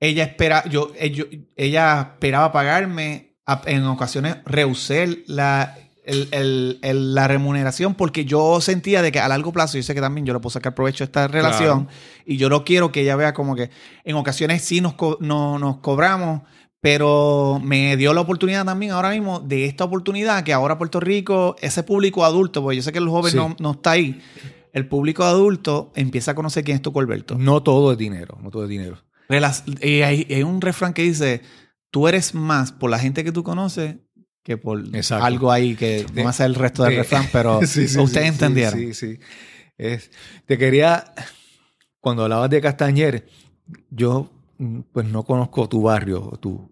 [0.00, 1.26] ella espera, yo, ello-
[1.56, 9.02] ella esperaba pagarme, en ocasiones rehusé la, el- el- el- la remuneración porque yo sentía
[9.02, 11.06] de que a largo plazo, yo sé que también yo le puedo sacar provecho a
[11.06, 11.88] esta relación
[12.26, 13.70] y yo no quiero que ella vea como que
[14.04, 16.42] en ocasiones sí nos, co- no- nos cobramos,
[16.80, 21.56] pero me dio la oportunidad también ahora mismo de esta oportunidad que ahora Puerto Rico,
[21.60, 23.36] ese público adulto, porque yo sé que el joven Sí.
[23.36, 24.20] no, no está ahí,
[24.72, 27.36] el público adulto empieza a conocer quién es tu Colberto.
[27.36, 28.98] No todo es dinero, no todo es dinero.
[29.82, 31.42] Y hay, hay un refrán que dice,
[31.90, 33.96] tú eres más por la gente que tú conoces
[34.44, 35.24] que por Exacto.
[35.26, 38.26] algo ahí que De- no hace el resto del de- refrán, pero Sí, sí, ustedes
[38.28, 38.78] sí, entendieron.
[38.78, 39.18] Sí, sí.
[39.76, 40.10] Es-
[40.46, 41.12] te quería,
[42.00, 43.26] cuando hablabas de Castañer,
[43.90, 44.30] yo
[44.92, 46.70] pues no conozco tu barrio, tu,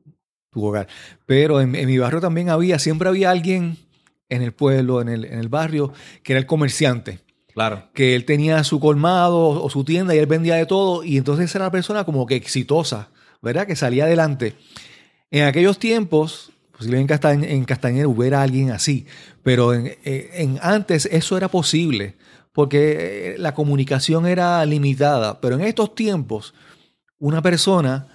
[0.51, 0.89] tu hogar,
[1.25, 3.79] pero en, en mi barrio también había, siempre había alguien
[4.29, 7.21] en el pueblo, en el, en el barrio, que era el comerciante.
[7.57, 7.89] Claro.
[7.95, 11.55] que él tenía su colmado o su tienda y él vendía de todo y entonces
[11.55, 13.09] era una persona como que exitosa,
[13.41, 13.67] ¿verdad?
[13.67, 14.57] Que salía adelante.
[15.31, 19.07] En aquellos tiempos, posiblemente en Castañer, en Castañer hubiera alguien así,
[19.43, 22.17] pero en, eh, en antes eso era posible
[22.53, 26.53] porque eh, la comunicación era limitada, pero en estos tiempos
[27.19, 28.07] una persona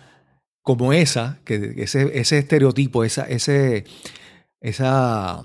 [0.63, 3.85] como esa, que ese, ese estereotipo, esa, ese,
[4.59, 5.43] esa,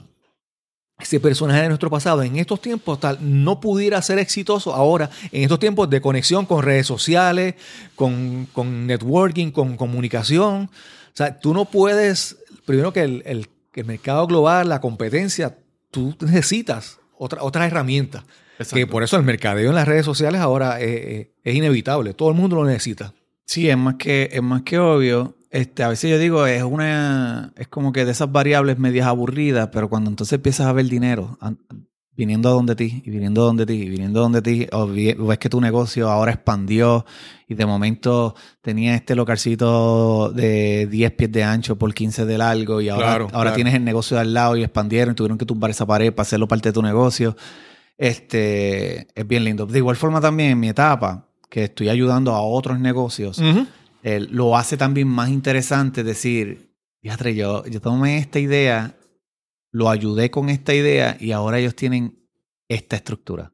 [0.98, 5.42] ese personaje de nuestro pasado en estos tiempos tal no pudiera ser exitoso ahora en
[5.42, 7.54] estos tiempos de conexión con redes sociales,
[7.94, 10.64] con, con networking, con comunicación.
[10.64, 15.58] O sea, tú no puedes, primero que el, el- el mercado global, la competencia,
[15.90, 18.24] tú necesitas otra, otras herramientas.
[18.74, 22.14] Que por eso el mercadeo en las redes sociales ahora es, es- es inevitable.
[22.14, 23.12] Todo el mundo lo necesita.
[23.46, 25.36] Sí, es más que, es más que obvio.
[25.50, 29.70] Este, a veces yo digo, es una, es como que de esas variables medias aburridas,
[29.72, 31.38] pero cuando entonces empiezas a ver dinero
[32.16, 34.86] viniendo a donde ti, y viniendo a donde ti, y viniendo a donde ti, o
[34.88, 37.04] ves que tu negocio ahora expandió
[37.46, 42.80] y de momento tenía este localcito de 10 pies de ancho por 15 de largo
[42.80, 43.54] y ahora, Claro, ahora claro.
[43.54, 46.22] tienes el negocio de al lado y expandieron y tuvieron que tumbar esa pared para
[46.22, 47.36] hacerlo parte de tu negocio.
[47.98, 49.66] Este, es bien lindo.
[49.66, 53.40] De igual forma también en mi etapa, que estoy ayudando a otros negocios,
[54.02, 58.96] eh, lo hace también más interesante decir, fíjate, yo, yo tomé esta idea,
[59.72, 62.18] lo ayudé con esta idea y ahora ellos tienen
[62.68, 63.52] esta estructura.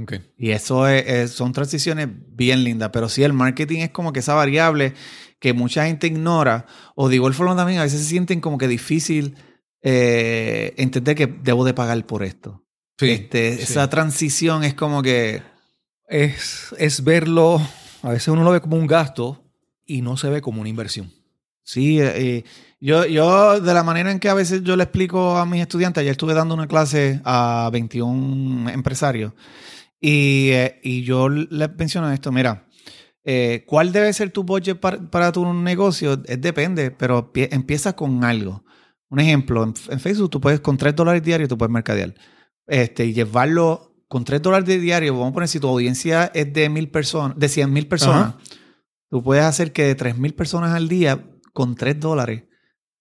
[0.00, 0.14] Ok.
[0.36, 4.20] Y eso es- es- son transiciones bien lindas, pero sí el marketing es como que
[4.20, 4.94] esa variable
[5.40, 8.68] que mucha gente ignora, o de igual forma también a veces se sienten como que
[8.68, 9.36] difícil
[9.82, 12.64] eh, entender que debo de pagar por esto.
[12.98, 13.62] Sí, Este, sí.
[13.62, 15.40] Esa transición es como que...
[16.08, 17.60] Es, es verlo,
[18.02, 19.44] a veces uno lo ve como un gasto
[19.84, 21.12] y no se ve como una inversión.
[21.62, 22.44] Sí, eh, eh,
[22.80, 26.00] yo, yo de la manera en que a veces yo le explico a mis estudiantes,
[26.00, 29.34] ayer estuve dando una clase a 21 empresarios
[30.00, 32.66] y, eh, y yo les menciono esto, mira,
[33.22, 36.22] eh, ¿cuál debe ser tu budget para, para tu negocio?
[36.24, 38.64] Es depende, pero pie- empieza con algo.
[39.10, 42.14] Un ejemplo, en, en Facebook tú puedes, con 3 dólares diarios, tú puedes mercadear.
[42.66, 46.52] Este, y llevarlo con 3 dólares de diario, vamos a poner, si tu audiencia es
[46.52, 48.38] de mil personas, de 100 mil personas, Ajá.
[49.10, 52.44] tú puedes hacer que de 3 mil personas al día, con 3 dólares,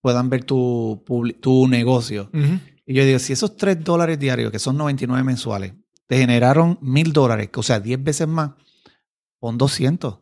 [0.02, 1.04] puedan ver tu,
[1.42, 2.30] tu negocio.
[2.86, 5.74] Y yo digo, si esos 3 dólares diarios, que son 99 mensuales,
[6.08, 8.52] te generaron mil dólares, o sea, 10 veces más,
[9.40, 10.20] pon 200.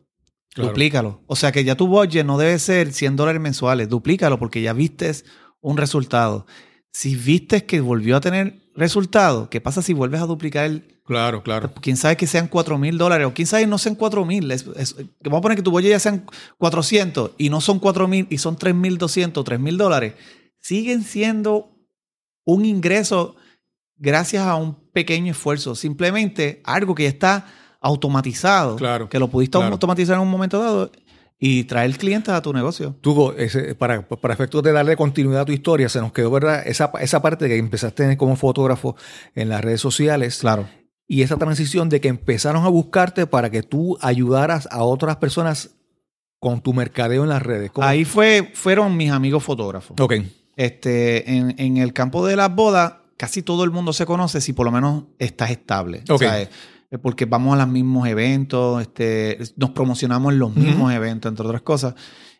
[0.54, 0.70] Claro.
[0.70, 1.22] Duplícalo.
[1.26, 3.90] O sea que ya tu budget no debe ser 100 dólares mensuales.
[3.90, 5.26] Duplícalo porque ya vistes
[5.60, 6.46] un resultado.
[6.92, 11.42] Si vistes que volvió a tener resultado, ¿qué pasa si vuelves a duplicar el, Claro,
[11.42, 11.72] claro.
[11.80, 14.48] quién sabe que sean 4 mil dólares o quién sabe no sean 4 mil.
[14.48, 16.26] Que Vamos a poner que tu budget ya sean
[16.58, 20.14] 400 y no son 4 mil y son 3 mil 200, 3 mil dólares.
[20.58, 21.70] Siguen siendo
[22.44, 23.36] un ingreso
[23.96, 25.76] gracias a un pequeño esfuerzo.
[25.76, 27.46] Simplemente algo que ya está
[27.80, 28.74] automatizado.
[28.74, 29.72] Claro, Que lo pudiste claro.
[29.72, 30.90] automatizar en un momento dado
[31.38, 32.96] y traer clientes a tu negocio.
[33.00, 36.62] Tugo, ese- para, para efectos de darle continuidad a tu historia, se nos quedó, ¿verdad?
[36.66, 38.96] Esa, esa parte que empezaste como fotógrafo
[39.34, 40.66] en las redes sociales Claro.
[41.06, 45.70] y esa transición de que empezaron a buscarte para que tú ayudaras a otras personas
[46.40, 47.70] con tu mercadeo en las redes.
[47.70, 47.86] ¿Cómo?
[47.86, 49.98] Ahí fue, fueron mis amigos fotógrafos.
[50.00, 50.14] Ok.
[50.56, 54.52] Este, en, en el campo de las bodas, casi todo el mundo se conoce si
[54.54, 56.02] por lo menos estás estable.
[56.08, 56.22] Ok.
[56.22, 56.48] ¿sabes?
[56.90, 61.46] Eh, Porque vamos a los mismos eventos, este, nos promocionamos en los mismos eventos, entre
[61.46, 61.94] otras cosas.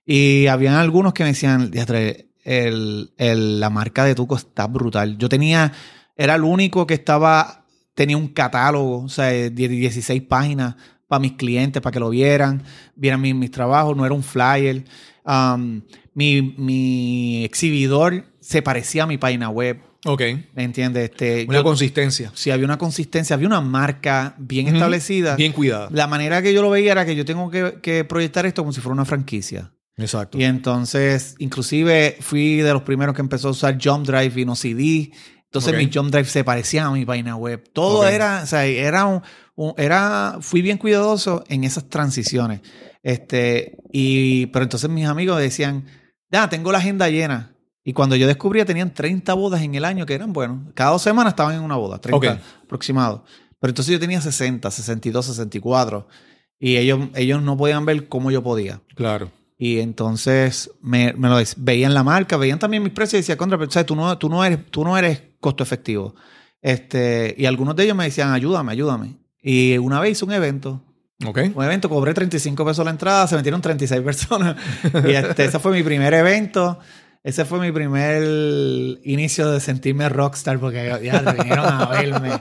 [0.05, 5.19] Y habían algunos que me decían, "Diatre, el, el- la marca de Tuco está brutal.
[5.19, 5.73] Yo tenía,
[6.17, 10.77] era el único que estaba, tenía un catálogo, o sea, de 16 páginas
[11.09, 12.63] para mis clientes, para que lo vieran,
[12.95, 14.85] vieran mis, mis trabajos, no era un flyer.
[15.25, 15.83] Um,
[16.15, 20.23] mi, mi exhibidor se parecía a mi página web, Ok.
[20.55, 21.11] ¿me entiendes?
[21.11, 22.31] Este, Una yo- consistencia.
[22.35, 25.37] si había una consistencia, había una marca bien establecida.
[25.37, 25.88] Bien cuidada.
[25.92, 28.73] La manera que yo lo veía era que yo tengo que, que proyectar esto como
[28.73, 29.73] si fuera una franquicia.
[29.99, 30.38] Exacto.
[30.38, 34.55] Y entonces, inclusive fui de los primeros que empezó a usar Jump Drive y no
[34.55, 35.11] CD.
[35.45, 35.79] Entonces Ok.
[35.79, 37.64] mi Jump Drive se parecía a mi página web.
[37.73, 39.23] Todo era, o sea, era un,
[39.55, 42.61] un- era, fui bien cuidadoso en esas transiciones.
[43.03, 45.87] Este, y, pero entonces mis amigos decían,
[46.31, 47.56] ya, tengo la agenda llena.
[47.88, 51.03] Y cuando yo descubría, tenían 30 bodas en el año que eran, bueno, cada dos
[51.03, 52.38] semanas estaban en una boda, 30 Ok.
[52.64, 53.25] aproximado.
[53.61, 56.09] Pero entonces yo tenía 60, 62, 64.
[56.59, 58.81] Y ellos, ellos no podían ver cómo yo podía.
[58.96, 59.31] Claro.
[59.57, 63.57] Y entonces me, me lo veían la marca, veían también mis precios y decían, contra,
[63.57, 63.87] pero, ¿sabes?
[63.87, 66.16] Tú, no, tú, no eres, tú no eres costo efectivo.
[66.61, 69.16] Este, y algunos de ellos me decían, ayúdame, ayúdame.
[69.40, 70.83] Y una vez hice un evento,
[71.25, 71.38] Ok.
[71.55, 74.57] un evento, cobré 35 pesos la entrada, se metieron 36 personas.
[75.07, 76.81] Y este, ese fue mi primer evento.
[77.27, 78.23] Ese fue mi primer
[79.03, 82.41] inicio de sentirme rockstar porque ya vinieron a verme.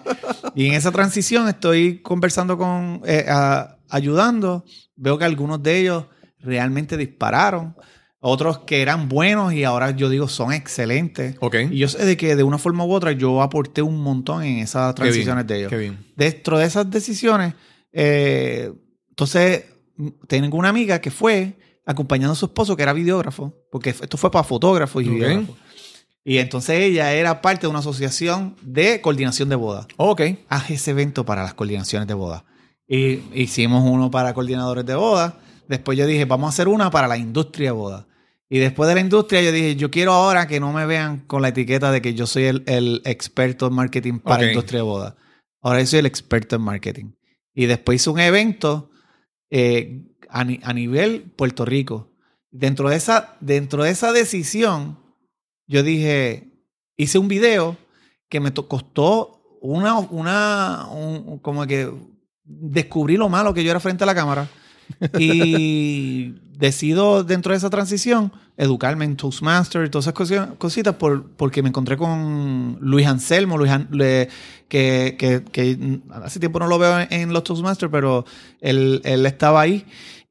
[0.53, 4.63] Y en esa transición estoy conversando con, eh, a- ayudando.
[4.95, 6.05] Veo que algunos de ellos
[6.39, 7.75] realmente dispararon.
[8.19, 11.35] Otros que eran buenos y ahora yo digo son excelentes.
[11.39, 11.55] Ok.
[11.71, 14.59] Y yo sé de que de una forma u otra yo aporté un montón en
[14.59, 15.97] esas Qué bien, transiciones de ellos Qué bien.
[16.15, 17.55] dentro de esas decisiones,
[17.91, 18.71] eh,
[19.09, 19.65] entonces
[20.27, 24.31] tengo una amiga que fue acompañando a su esposo, que era videógrafo, porque esto fue
[24.31, 25.13] para fotógrafos y Ok.
[25.13, 25.55] videógrafos.
[26.27, 29.85] Y entonces ella era parte de una asociación de coordinación de bodas.
[29.97, 30.21] Ok.
[30.49, 32.43] Haz ese evento para las coordinaciones de bodas.
[32.87, 35.33] Y hicimos uno para coordinadores de bodas.
[35.67, 38.05] Después yo dije, vamos a hacer una para la industria de bodas.
[38.49, 41.41] Y después de la industria yo dije, yo quiero ahora que no me vean con
[41.43, 44.49] la etiqueta de que yo soy el, el experto en marketing para Ok.
[44.49, 45.13] industria de bodas.
[45.61, 47.11] Ahora yo soy el experto en marketing.
[47.53, 48.89] Y después hice un evento
[49.51, 50.01] eh,
[50.35, 52.11] a, ni- a nivel Puerto Rico.
[52.51, 54.99] Dentro de, esa, dentro de esa decisión,
[55.67, 56.51] yo dije,
[56.97, 57.77] hice un video
[58.29, 61.89] que me costó una, una, un- como que
[62.43, 64.47] descubrí lo malo que yo era frente a la cámara
[65.17, 71.31] y decido dentro de esa transición educarme en Toastmaster y todas esas cosi- cositas por,
[71.31, 74.29] porque me encontré con Luis Anselmo, Luis An- le-
[74.69, 78.25] que, que- que hace tiempo no lo veo en, en los Toastmasters, pero
[78.61, 79.85] él, él estaba ahí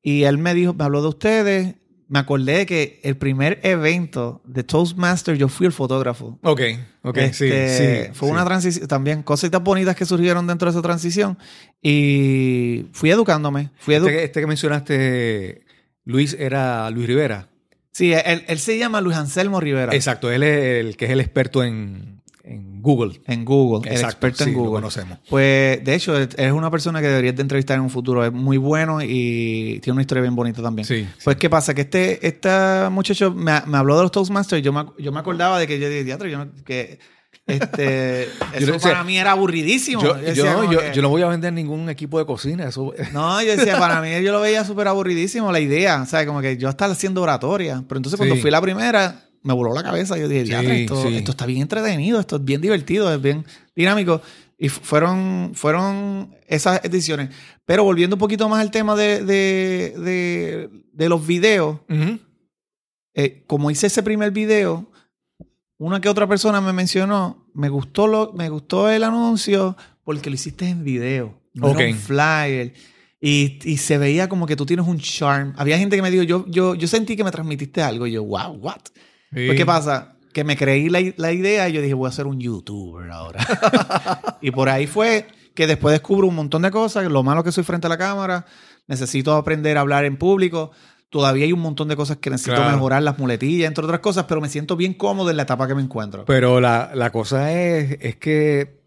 [0.05, 1.75] y él me dijo, me habló de ustedes,
[2.07, 6.38] me acordé de que el primer evento de Toastmaster yo fui el fotógrafo.
[6.43, 6.61] Ok,
[7.03, 8.11] ok, sí, Este, sí.
[8.12, 8.33] Fue sí.
[8.33, 11.38] una transición, también cositas bonitas que surgieron dentro de esa transición.
[11.83, 13.71] Y fui educándome.
[13.79, 15.64] Fui edu Este, que- este que mencionaste,
[16.05, 17.49] Luis, era Luis Rivera.
[17.93, 19.95] sí, él, él se llama Luis Anselmo Rivera.
[19.95, 22.13] Exacto, él es el que es el experto en
[22.85, 23.20] Google.
[23.27, 24.75] En Google, el Exacto, experto sí, en lo Google.
[24.83, 25.18] conocemos.
[25.29, 28.25] Pues, de hecho, es una persona que deberías de entrevistar en un futuro.
[28.25, 30.87] Es muy bueno y tiene una historia bien bonita también.
[30.87, 31.75] Sí, Pues, ¿qué pasa?
[31.75, 32.49] Que este, este
[32.90, 34.62] muchacho me, me habló de los Toastmasters.
[34.62, 37.01] Yo me, yo me acordaba de que yo dije, teatro, yo no- que
[37.47, 38.23] este,
[38.55, 40.03] eso decía- para mí era aburridísimo.
[40.03, 42.27] Yo, Yo yo decía no, yo, que- yo no voy a vender ningún equipo de
[42.27, 42.68] cocina.
[42.68, 46.01] Eso, No, yo decía, para mí yo lo veía súper aburridísimo la idea.
[46.03, 47.83] O sea, como que yo estaba haciendo oratoria.
[47.87, 48.40] Pero entonces cuando Sí.
[48.40, 50.18] fui la primera, me voló la cabeza.
[50.18, 51.14] Yo dije, Sí, "Diatre, esto, sí.
[51.16, 53.44] esto está bien entretenido, esto es bien divertido, es bien
[53.76, 54.20] dinámico.
[54.59, 57.30] Y fu- fueron, fueron esas ediciones.
[57.64, 61.78] Pero volviendo un poquito más al tema de, de, de, de los videos,
[63.14, 64.90] eh, como hice ese primer video,
[65.78, 70.35] una que otra persona me mencionó, me gustó, lo, me gustó el anuncio porque lo
[70.35, 71.80] hiciste en video, no Ok.
[71.80, 72.74] era un flyer.
[73.20, 75.54] Y, y se veía como que tú tienes un charm.
[75.57, 78.07] Había gente que me dijo, yo, yo, yo sentí que me transmitiste algo.
[78.07, 78.80] Y yo, wow, what?
[79.35, 79.47] Sí.
[79.47, 80.16] Pues, ¿qué pasa?
[80.33, 83.44] Que me creí la, la idea y yo dije, voy a ser un youtuber ahora.
[84.40, 87.05] y por ahí fue que después descubro un montón de cosas.
[87.11, 88.47] Lo malo que soy frente a la cámara.
[88.87, 90.70] Necesito aprender a hablar en público.
[91.09, 92.73] Todavía hay un montón de cosas que necesito Claro.
[92.73, 95.75] mejorar, las muletillas, entre otras cosas, pero me siento bien cómodo en la etapa que
[95.77, 96.25] me encuentro.
[96.25, 98.81] Pero la, la cosa es, es que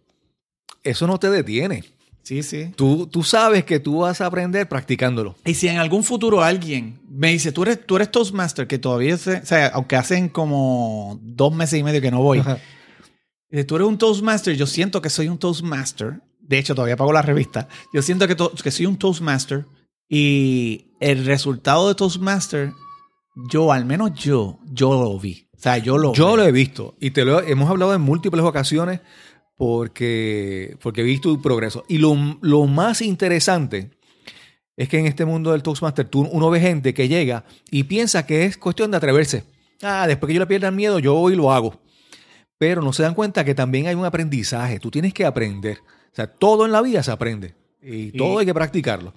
[0.84, 1.84] eso no te detiene.
[2.28, 2.74] Sí, sí.
[2.76, 5.38] Tú, tú sabes que tú vas a aprender practicándolo.
[5.46, 9.16] Y si en algún futuro alguien me dice, tú eres, tú eres Toastmaster, que todavía,
[9.18, 12.58] se- o sea, aunque hacen como dos meses y medio que no voy, Ajá.
[13.66, 16.20] Tú eres un Toastmaster, yo siento que soy un Toastmaster.
[16.42, 17.70] De hecho, todavía pago la revista.
[17.94, 19.66] Yo siento que, to- que soy un Toastmaster
[20.10, 22.74] y el resultado de Toastmaster,
[23.50, 25.48] yo, al menos yo, yo lo vi.
[25.58, 26.38] O sea, yo lo Yo vi.
[26.38, 29.00] lo he visto y te lo hemos hablado en múltiples ocasiones
[29.58, 31.84] porque, porque he visto tu progreso.
[31.88, 33.90] Y lo, lo más interesante
[34.78, 38.26] es que en este mundo del Toastmaster tú, uno ve gente que llega y piensa
[38.26, 39.44] que es cuestión de atreverse.
[39.82, 41.82] Ah, después que yo le pierda el miedo, yo voy y lo hago.
[42.60, 44.80] Pero no se dan cuenta que también hay un aprendizaje.
[44.80, 45.80] Tú tienes que aprender.
[45.80, 47.56] O sea, todo en la vida se aprende.
[47.82, 49.14] Y todo hay que practicarlo.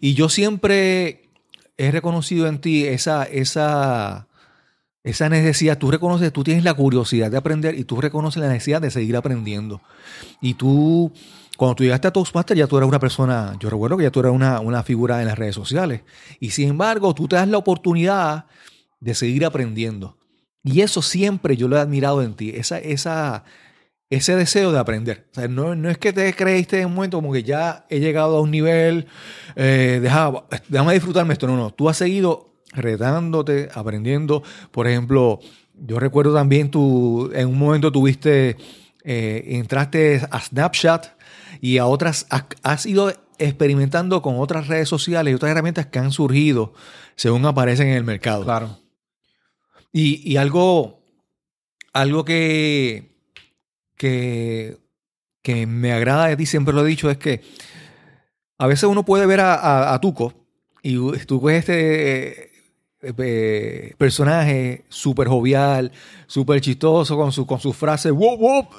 [0.00, 1.28] Y yo siempre
[1.76, 4.28] he reconocido en ti esa, esa,
[5.04, 5.78] esa necesidad.
[5.78, 9.16] Tú reconoces, tú tienes la curiosidad de aprender y tú reconoces la necesidad de seguir
[9.16, 9.80] aprendiendo.
[10.40, 11.12] Y tú,
[11.56, 14.20] cuando tú llegaste a Toastmaster, ya tú eras una persona, yo recuerdo que ya tú
[14.20, 16.02] eras una, una figura en las redes sociales.
[16.40, 18.46] Y sin embargo, tú te das la oportunidad
[19.00, 20.16] de seguir aprendiendo.
[20.64, 23.42] Y eso siempre yo lo he admirado en ti, esa, esa,
[24.10, 25.26] ese deseo de aprender.
[25.32, 27.98] O sea, no, no es que te creíste en un momento como que ya he
[27.98, 29.08] llegado a un nivel,
[29.56, 30.32] eh, deja-
[30.68, 31.48] déjame disfrutarme esto.
[31.48, 34.42] No, no, tú has seguido retándote, aprendiendo.
[34.70, 35.40] Por ejemplo,
[35.74, 38.56] yo recuerdo también tú, en un momento tuviste,
[39.04, 41.06] eh, entraste a Snapchat
[41.60, 45.98] y a otras, has, has ido experimentando con otras redes sociales y otras herramientas que
[45.98, 46.72] han surgido
[47.16, 48.44] según aparecen en el mercado.
[48.44, 48.78] Claro.
[49.92, 51.02] Y, y algo,
[51.92, 53.10] algo que,
[53.96, 54.78] que,
[55.42, 57.42] que me agrada de ti, siempre lo he dicho, es que
[58.58, 60.32] a veces uno puede ver a, a- a Tuco
[60.82, 62.51] y Tuco es este
[63.02, 65.92] eh, personaje súper jovial,
[66.26, 68.12] súper chistoso con, su, con sus frases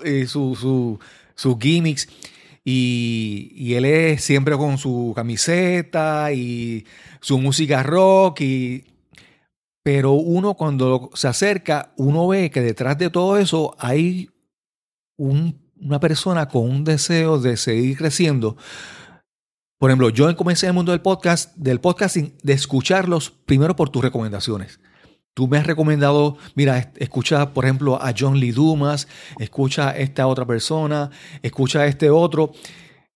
[0.06, 1.00] y su, su-
[1.36, 2.08] sus gimmicks.
[2.66, 6.86] Y, y él es siempre con su camiseta y
[7.20, 8.86] su música rock y
[9.84, 14.30] pero uno cuando se acerca, uno ve que detrás de todo eso hay
[15.18, 18.56] un- una persona con un deseo de seguir creciendo.
[19.84, 23.90] Por ejemplo, yo comencé en el mundo del podcast, del podcasting, de escucharlos primero por
[23.90, 24.80] tus recomendaciones.
[25.34, 29.98] Tú me has recomendado, mira, es- escucha, por ejemplo, a John Lee Dumas, escucha a
[29.98, 32.54] esta otra persona, escucha a este otro.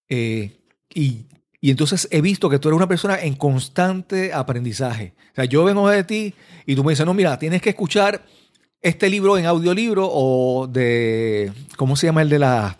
[0.09, 0.59] eh,
[0.93, 1.27] y,
[1.61, 5.13] y entonces he visto que tú eres una persona en constante aprendizaje.
[5.31, 6.33] O sea, yo vengo de ti
[6.65, 8.25] y tú me dices, no, mira, tienes que escuchar
[8.81, 12.77] este libro en audiolibro o de, ¿cómo se llama el de la-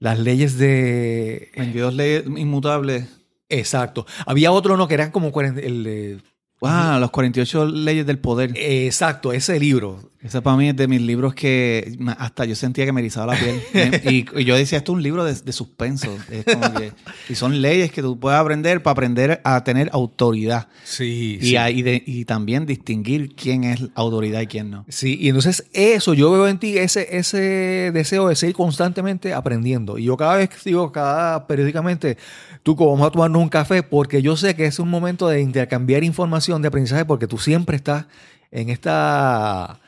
[0.00, 1.52] las leyes de...
[1.56, 3.06] 22 leyes inmutables.
[3.48, 4.06] Exacto.
[4.26, 6.18] Había otro, no, que eran como 40, el de...
[6.60, 8.52] Wow, los 48 leyes del poder.
[8.54, 10.09] Exacto, ese libro.
[10.22, 13.40] Ese para mí es de mis libros que hasta yo sentía que me erizaba la
[13.40, 13.62] piel.
[14.04, 16.14] Y, y yo decía, esto es un libro de, de suspenso.
[16.30, 16.92] Es como que-
[17.30, 20.68] y son leyes que tú puedes aprender para aprender a tener autoridad.
[20.84, 24.84] Sí, Y, a- y de- y también distinguir quién es autoridad y quién no.
[24.90, 29.96] Sí, y entonces eso, yo veo en ti ese, ese deseo de seguir constantemente aprendiendo.
[29.96, 32.18] Y yo cada vez que digo, cada periódicamente,
[32.62, 35.40] tú como vamos a tomarnos un café, porque yo sé que es un momento de
[35.40, 38.04] intercambiar información de aprendizaje, porque tú siempre estás
[38.52, 39.80] en esta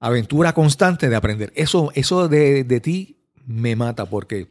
[0.00, 1.52] aventura constante de aprender.
[1.54, 4.48] Eso, eso de, de ti me mata porque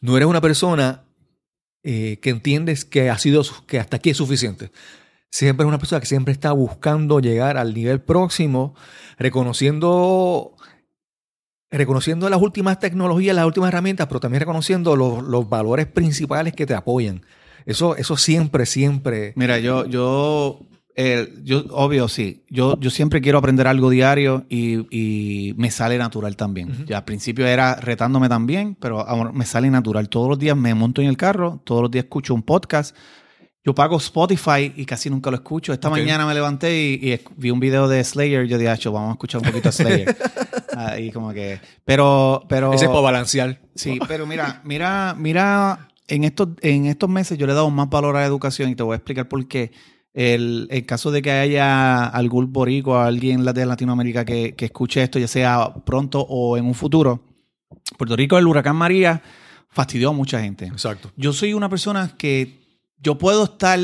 [0.00, 1.04] no eres una persona
[1.82, 4.70] eh, que entiendes que ha sido que hasta aquí es suficiente.
[5.30, 8.74] Siempre es una persona que siempre está buscando llegar al nivel próximo,
[9.18, 10.54] reconociendo
[11.70, 16.64] reconociendo las últimas tecnologías, las últimas herramientas, pero también reconociendo los, los valores principales que
[16.64, 17.22] te apoyan.
[17.66, 19.34] Eso, eso siempre, siempre.
[19.36, 20.60] Mira, yo, yo,
[21.00, 22.42] eh, yo, obvio, sí.
[22.50, 26.86] Yo, yo siempre quiero aprender algo diario y, y me sale natural también.
[26.86, 30.08] Ya al principio era retándome también, pero ahora me sale natural.
[30.08, 32.96] Todos los días me monto en el carro, todos los días escucho un podcast.
[33.64, 35.72] Yo pago Spotify y casi nunca lo escucho.
[35.72, 38.48] Esta mañana me levanté y, vi un video de Slayer.
[38.48, 40.16] Yo dije, "Acho, vamos a escuchar un poquito de Slayer.
[40.80, 42.72] Ah, y como que, pero, pero.
[42.72, 43.60] Ese es para balancear.
[43.74, 47.90] Sí, pero mira, mira, mira, en estos, en estos meses yo le he dado más
[47.90, 49.72] valor a la educación y te voy a explicar por qué.
[50.20, 55.20] El, el caso de que haya algún boricua, alguien de Latinoamérica que, que escuche esto,
[55.20, 57.22] ya sea pronto o en un futuro,
[57.96, 59.22] Puerto Rico, el huracán María
[59.68, 60.66] fastidió a mucha gente.
[60.66, 61.12] Exacto.
[61.16, 63.78] Yo soy una persona que yo puedo estar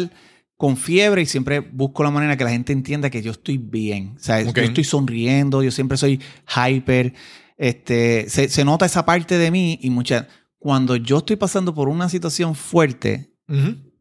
[0.56, 4.14] con fiebre y siempre busco la manera que la gente entienda que yo estoy bien.
[4.16, 7.14] O sea, yo estoy sonriendo, yo siempre soy hyper.
[7.56, 10.26] Este, se, se nota esa parte de mí y mucha.
[10.58, 13.30] Cuando yo estoy pasando por una situación fuerte.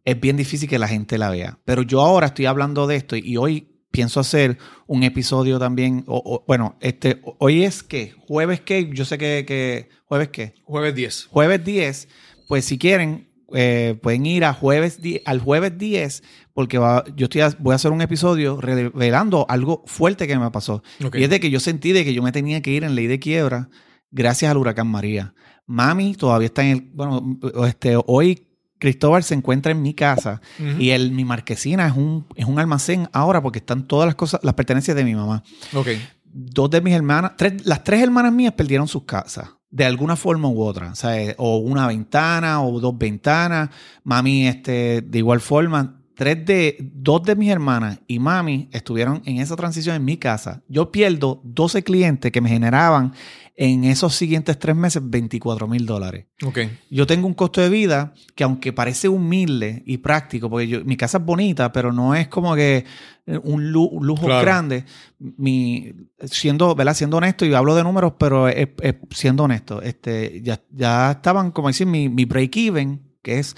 [0.06, 1.60] Es bien difícil que la gente la vea.
[1.66, 6.04] Pero yo ahora estoy hablando de esto y hoy pienso hacer un episodio también.
[6.08, 10.54] o- o- bueno, este, hoy es que jueves que yo sé que, que jueves que
[10.64, 11.26] Jueves 10.
[11.30, 12.08] jueves 10,
[12.47, 16.24] pues si quieren, eh, pueden ir a jueves 10 al jueves 10,
[16.54, 20.49] porque va- yo estoy a- voy a hacer un episodio revelando algo fuerte que me
[20.51, 20.82] pasó.
[21.20, 23.06] Y es de que yo sentí de que yo me tenía que ir en ley
[23.08, 23.70] de quiebra
[24.12, 25.34] gracias al huracán María.
[25.68, 28.47] Mami todavía está en el, bueno, este, hoy
[28.84, 30.42] Cristóbal se encuentra en mi casa
[30.78, 34.42] y el, mi marquesina es un, es un almacén ahora porque están todas las cosas,
[34.44, 35.42] las pertenencias de mi mamá
[35.74, 35.88] Ok.
[36.26, 40.50] dos de mis hermanas, tres, las tres hermanas mías perdieron sus casas, de alguna forma
[40.50, 40.92] u otra.
[40.92, 43.70] O sea, eh, o una ventana o dos ventanas.
[44.04, 49.38] Mami, este, de igual forma, tres de, dos de mis hermanas y mami estuvieron en
[49.38, 50.62] esa transición en mi casa.
[50.68, 53.14] Yo pierdo 12 clientes que me generaban
[53.56, 56.58] en esos siguientes tres meses 24 mil dólares Ok.
[56.89, 60.97] yo tengo un costo de vida que aunque parece humilde y práctico, porque yo- mi
[60.97, 62.84] casa es bonita, pero no es como que
[63.28, 64.41] eh, un lu- un lujo Claro.
[64.41, 64.86] grande.
[65.20, 65.93] Mi,
[66.26, 66.93] siendo, ¿verdad?
[66.93, 71.51] Siendo honesto, y hablo de números, pero es- es siendo honesto, este, ya, ya estaban,
[71.51, 73.56] como decir, mi, mi break-even, que es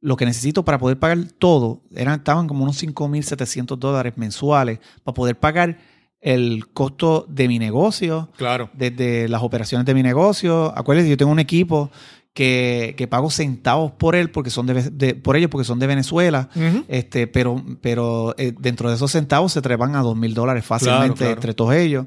[0.00, 5.14] lo que necesito para poder pagar todo, eran, estaban como unos 5.700 dólares mensuales para
[5.14, 5.78] poder pagar
[6.24, 8.70] el costo de mi negocio, Claro.
[8.72, 10.72] desde las operaciones de mi negocio.
[10.76, 11.90] Acuérdense, yo tengo un equipo
[12.32, 15.86] que, que pago centavos por él porque son de, de- por ellos porque son de
[15.86, 16.48] Venezuela.
[16.88, 21.06] Este, pero, pero eh, dentro de esos centavos se trepan a dos mil dólares fácilmente
[21.06, 21.32] Claro, claro.
[21.34, 22.06] entre todos ellos.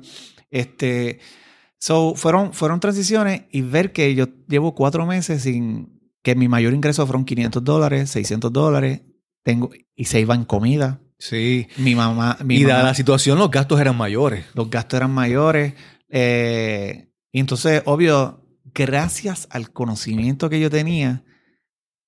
[0.49, 1.20] Este,
[1.78, 6.74] so, fueron, fueron transiciones y ver que yo llevo cuatro meses sin que mi mayor
[6.74, 9.01] ingreso fueron 500 dólares, 600 dólares.
[9.43, 10.99] Tengo, y se iba en comida.
[11.20, 11.68] Sí.
[11.78, 14.45] Mi mamá, mi y dada la situación, los gastos eran mayores.
[14.53, 15.74] los gastos eran mayores.
[16.09, 21.24] eh, y entonces, obvio, gracias al conocimiento que yo tenía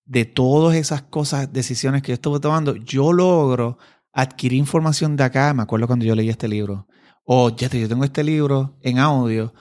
[0.05, 3.77] de todas esas cosas, decisiones que yo estuve tomando, yo logro
[4.11, 5.53] adquirir información de acá.
[5.53, 6.87] Me acuerdo cuando yo leí este libro.
[7.23, 9.53] O ya te, yo tengo este libro en audio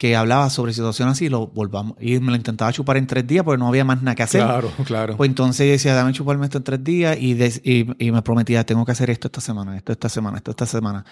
[0.00, 1.94] que hablaba sobre situaciones así, lo volvamos.
[2.00, 4.40] Y me lo intentaba chupar en tres días porque no había más nada que hacer.
[4.42, 5.14] Claro, claro.
[5.18, 8.22] Pues entonces yo decía, dame chuparme esto en tres días y, des- y, y me
[8.22, 11.04] prometía, tengo que hacer esto esta semana, esto esta semana, esto esta semana.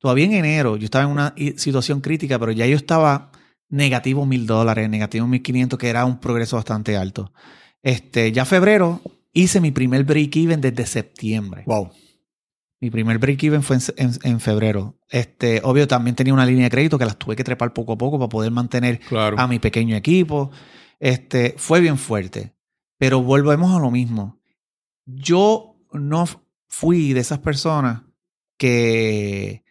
[0.00, 3.30] Todavía en enero yo estaba en una situación crítica, pero ya yo estaba
[3.68, 7.32] negativo mil dólares, negativo mil quinientos, que era un progreso bastante alto.
[7.80, 9.00] Este, ya febrero
[9.32, 11.62] hice mi primer break-even desde septiembre.
[11.66, 11.90] wow.
[12.82, 14.98] Mi primer break-even fue en, se- en- en febrero.
[15.08, 17.96] Este, obvio, también tenía una línea de crédito que las tuve que trepar poco a
[17.98, 19.38] poco para poder mantener Claro.
[19.38, 20.50] a mi pequeño equipo.
[20.98, 22.54] Este, fue bien fuerte.
[22.98, 24.40] Pero volvemos a lo mismo.
[25.06, 26.24] Yo no
[26.68, 28.02] fui de esas personas
[28.58, 29.62] que,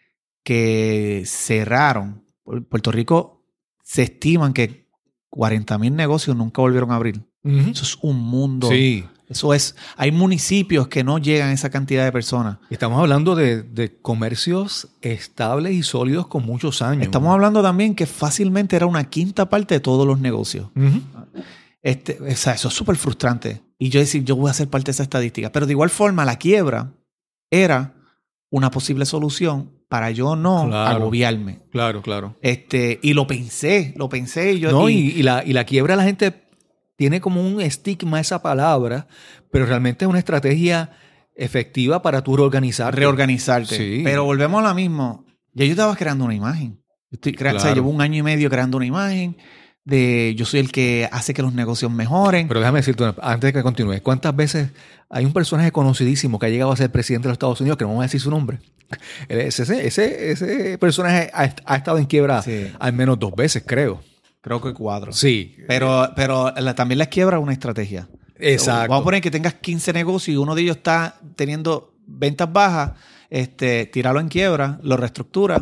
[0.44, 2.24] que cerraron.
[2.46, 3.44] Pu- Puerto Rico
[3.84, 4.88] se estiman que
[5.30, 7.22] 40 mil negocios nunca volvieron a abrir.
[7.44, 8.70] Eso es un mundo.
[8.70, 9.04] Sí.
[9.32, 9.76] Eso es.
[9.98, 12.58] Hay municipios que no llegan a esa cantidad de personas.
[12.70, 17.04] Estamos hablando de, de comercios estables y sólidos con muchos años.
[17.04, 20.68] Estamos hablando también que fácilmente era una quinta parte de todos los negocios.
[21.82, 23.62] Este, o sea, eso es súper frustrante.
[23.80, 25.52] Y yo decir, yo voy a ser parte de esa estadística.
[25.52, 26.94] Pero de igual forma, la quiebra
[27.50, 27.96] era
[28.52, 30.98] una posible solución para yo no Claro.
[30.98, 31.60] agobiarme.
[31.72, 32.38] Claro, claro.
[32.42, 34.72] Este, y lo pensé, lo pensé y yo.
[34.72, 36.50] No, y, y la, y la quiebra la gente
[37.02, 39.08] tiene como un estigma esa palabra,
[39.52, 40.92] pero realmente es una estrategia
[41.36, 42.96] efectiva para tú reorganizar.
[42.96, 43.76] reorganizarte.
[43.76, 44.02] Sí.
[44.04, 45.26] Pero volvemos a lo mismo.
[45.56, 46.80] Ya yo estaba creando una imagen.
[47.10, 47.76] Yo estoy crea- o sea, Claro.
[47.78, 49.36] llevo un año y medio creando una imagen
[49.84, 52.48] de yo soy el que hace que los negocios mejoren.
[52.48, 54.70] Pero déjame decirte, una- antes de que continúe, ¿cuántas veces
[55.10, 57.84] hay un personaje conocidísimo que ha llegado a ser presidente de los Estados Unidos que
[57.86, 58.60] no vamos a decir su nombre?
[59.28, 62.68] Ese, ese, ese, ese personaje ha, ha estado en quiebra Sí.
[62.78, 64.04] al menos dos veces, creo.
[64.42, 65.14] Creo que cuatro.
[65.14, 68.10] Sí, Pero, pero la- también la quiebra es una estrategia.
[68.38, 68.90] exacto.
[68.90, 72.94] Vamos a poner que tengas 15 negocios y uno de ellos está teniendo ventas bajas,
[73.30, 75.62] este, tíralo en quiebra, lo reestructura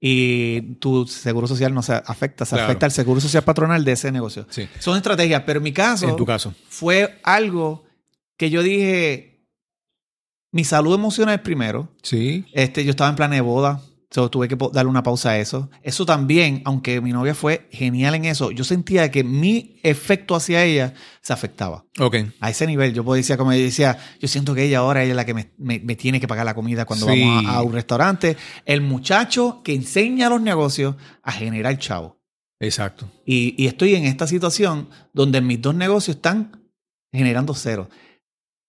[0.00, 2.64] y tu seguro social no se afecta, se Claro.
[2.64, 4.46] afecta al seguro social patronal de ese negocio.
[4.50, 4.68] Sí.
[4.80, 6.52] Son estrategias, pero en mi caso En tu caso.
[6.68, 7.84] fue algo
[8.36, 9.46] que yo dije,
[10.52, 11.88] mi salud emocional es primero.
[12.02, 12.44] Sí.
[12.52, 13.80] Este, yo estaba en plan de boda.
[14.10, 15.68] So, tuve que darle una pausa a eso.
[15.82, 20.64] Eso también, aunque mi novia fue genial en eso, yo sentía que mi efecto hacia
[20.64, 21.84] ella se afectaba.
[21.98, 22.16] Ok.
[22.40, 25.16] A ese nivel, yo decía, como yo decía, yo siento que ella ahora ella es
[25.16, 27.20] la que me, me- me tiene que pagar la comida cuando Sí.
[27.20, 28.36] vamos a, a un restaurante.
[28.64, 32.16] El muchacho que enseña a los negocios a generar chavo.
[32.60, 33.10] Exacto.
[33.26, 36.70] Y, y estoy en esta situación donde mis dos negocios están
[37.12, 37.88] generando cero.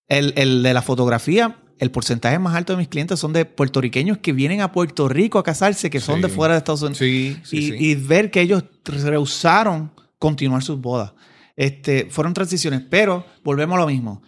[0.08, 4.18] El, el de la fotografía, el porcentaje más alto de mis clientes son de puertorriqueños
[4.18, 6.22] que vienen a Puerto Rico a casarse, que son Sí.
[6.22, 6.98] de fuera de Estados Unidos.
[6.98, 7.76] Sí, sí, y, sí.
[7.78, 11.12] y ver que ellos rehusaron continuar sus bodas.
[11.56, 14.22] Este, fueron transiciones, pero volvemos a lo mismo.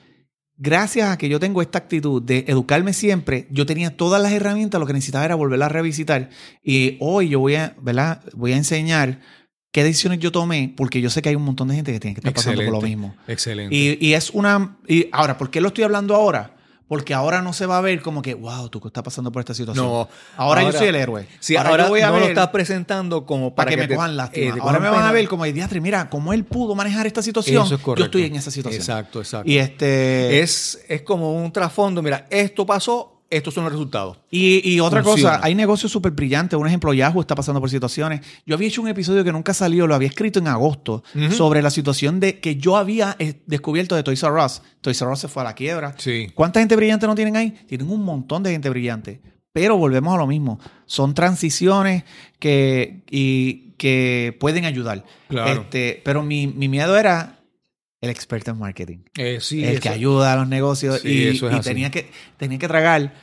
[0.57, 4.79] Gracias a que yo tengo esta actitud de educarme siempre, yo tenía todas las herramientas,
[4.79, 6.29] lo que necesitaba era volverla a revisitar.
[6.63, 8.23] Y hoy yo voy a, ¿verdad?
[8.35, 9.21] Voy a enseñar
[9.73, 12.15] qué decisiones yo tomé, porque yo sé que hay un montón de gente que tiene
[12.15, 13.15] que estar pasando por lo mismo.
[13.27, 13.75] Excelente.
[13.75, 14.77] Y, y es una.
[14.87, 16.57] Y ahora, ¿por qué lo estoy hablando ahora?
[16.91, 19.55] Porque ahora no se va a ver como que, wow, tú estás pasando por esta
[19.55, 19.87] situación.
[19.87, 21.29] No, ahora, yo ahora- soy el héroe.
[21.39, 23.87] Sí, ahora, yo voy a no ver lo estás presentando como para, para, que, me
[23.87, 24.47] te- cojan lástima.
[24.47, 27.07] eh, te ahora cojan me van a ver como, diatre, mira, cómo él pudo manejar
[27.07, 27.65] esta situación.
[27.65, 28.05] Eso es yo correcto.
[28.07, 28.81] estoy en esa situación.
[28.81, 29.49] Exacto, exacto.
[29.49, 30.41] Y este.
[30.41, 32.03] es, es como un trasfondo.
[32.03, 34.19] Mira, esto pasó, estos son los resultados.
[34.31, 35.37] Y, y otra Funciona.
[35.37, 36.59] cosa, hay negocios súper brillantes.
[36.59, 38.21] Un ejemplo, Yahoo está pasando por situaciones.
[38.45, 41.71] Yo había hecho un episodio que nunca salió, lo había escrito en agosto, sobre la
[41.71, 44.63] situación de que yo había eh, descubierto de Toys R Us.
[44.81, 45.95] Toys R Us se fue a la quiebra.
[45.97, 46.29] Sí.
[46.35, 47.51] ¿Cuánta gente brillante no tienen ahí?
[47.67, 49.21] Tienen un montón de gente brillante.
[49.53, 50.61] Pero volvemos a lo mismo.
[50.87, 52.05] Son transiciones
[52.39, 55.05] que, y, que pueden ayudar.
[55.29, 55.63] Claro.
[55.63, 57.40] Este, pero mi, mi miedo era
[58.01, 58.99] el experto en marketing.
[59.19, 61.69] Eh, sí, el eso- que ayuda a los negocios Sí, y, eso es y así.
[61.69, 63.15] tenía que tenía que tragar.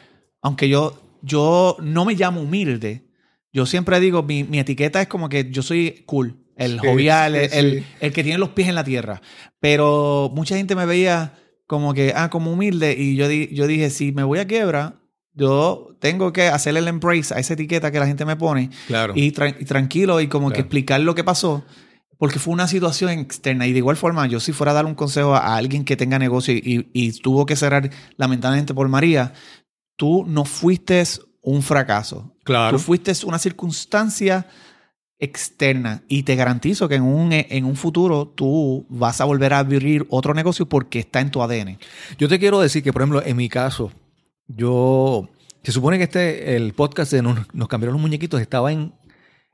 [0.42, 3.04] Aunque yo yo no me llamo humilde
[3.52, 7.36] yo siempre digo mi, mi etiqueta es como que yo soy cool el Sí, jovial
[7.36, 9.22] el, el- que tiene los pies en la tierra.
[9.60, 11.34] Pero mucha gente me veía
[11.66, 15.02] como que ah como humilde y yo di- yo dije si me voy a quiebra
[15.34, 19.14] yo tengo que hacerle el embrace a esa etiqueta que la gente me pone Claro.
[19.16, 21.66] y, tran- y tranquilo y como que explicar lo que pasó
[22.18, 24.96] porque fue una situación externa y de igual forma yo si fuera a dar un
[24.96, 29.34] consejo a, alguien que tenga negocio y, y tuvo que cerrar lamentablemente por María
[29.96, 31.04] tú no fuiste
[31.42, 32.78] un fracaso claro.
[32.78, 34.48] tú fuiste una circunstancia
[35.20, 39.60] externa y te garantizo que en un, en un futuro tú vas a volver a
[39.60, 41.80] abrir otro negocio porque está en tu ADN
[42.18, 43.92] Yo te quiero decir que, por ejemplo, en mi caso,
[44.48, 45.30] yo.
[45.64, 48.94] Se supone que este, el podcast de Nos, Nos cambiaron los muñequitos estaba en,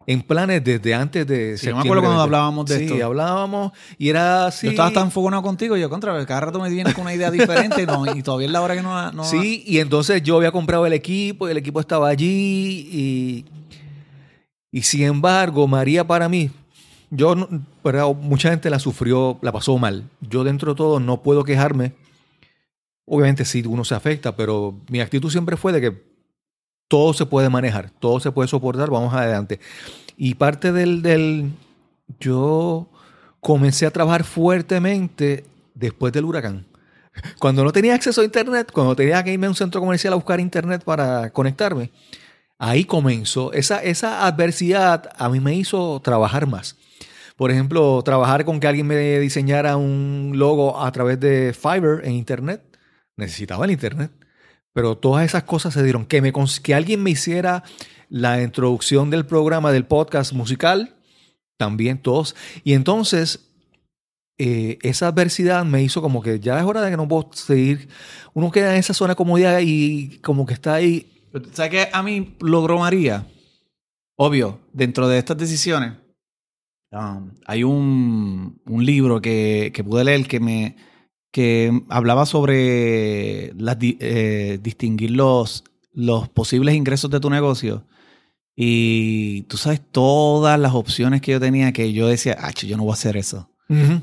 [0.06, 1.58] en planes desde antes de.
[1.58, 2.24] Sí, yo me acuerdo cuando 20.
[2.24, 3.06] hablábamos de sí, esto.
[3.06, 4.68] hablábamos y era así.
[4.68, 7.86] yo estaba tan fogonado contigo yo contra cada rato me vienes con una idea diferente
[7.86, 10.86] no, y todavía es la hora que no, no Sí, y entonces yo había comprado
[10.86, 13.46] el equipo y el equipo estaba allí y,
[14.72, 16.50] y sin embargo, María para mí,
[17.10, 17.36] yo,
[17.84, 20.10] pero mucha gente la sufrió, la pasó mal.
[20.22, 21.94] Yo dentro de todo no puedo quejarme.
[23.06, 26.13] Obviamente sí, uno se afecta, pero mi actitud siempre fue de que
[26.88, 29.60] todo se puede manejar, todo se puede soportar, vamos adelante.
[30.18, 31.52] Y parte del, del
[32.20, 32.88] yo
[33.40, 36.66] comencé a trabajar fuertemente después del huracán.
[37.40, 40.16] Cuando no tenía acceso a internet, cuando tenía que irme a un centro comercial a
[40.16, 41.92] buscar internet para conectarme,
[42.58, 43.54] ahí comenzó.
[43.54, 46.78] Esa, esa adversidad a mí me hizo trabajar más.
[47.36, 52.14] Por ejemplo, trabajar con que alguien me diseñara un logo a través de Fiverr en
[52.14, 52.62] internet.
[53.18, 54.12] Necesitaba el internet.
[54.74, 56.06] Pero todas esas cosas se dieron.
[56.06, 57.64] Que, me, que alguien me hiciera
[58.10, 60.96] la introducción del programa del podcast musical,
[61.58, 62.36] también todos.
[62.64, 63.52] Y entonces,
[64.38, 67.88] eh, esa adversidad me hizo como que ya es hora de que no puedo seguir.
[68.34, 71.12] Uno queda en esa zona comodidad y como que está ahí.
[71.54, 73.28] ¿Sabes qué a mí logró María?
[74.16, 75.94] Obvio, dentro de estas decisiones,
[76.92, 80.76] um, hay un, un libro que, que pude leer que me
[81.34, 87.88] que hablaba sobre las eh, distinguir los, los posibles ingresos de tu negocio.
[88.56, 92.84] Y tú sabes todas las opciones que yo tenía que yo decía, ah, yo no
[92.84, 93.50] voy a hacer eso.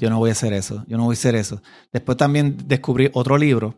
[0.01, 1.63] Yo no voy a hacer eso, yo no voy a hacer eso.
[1.93, 3.77] Después también descubrí otro libro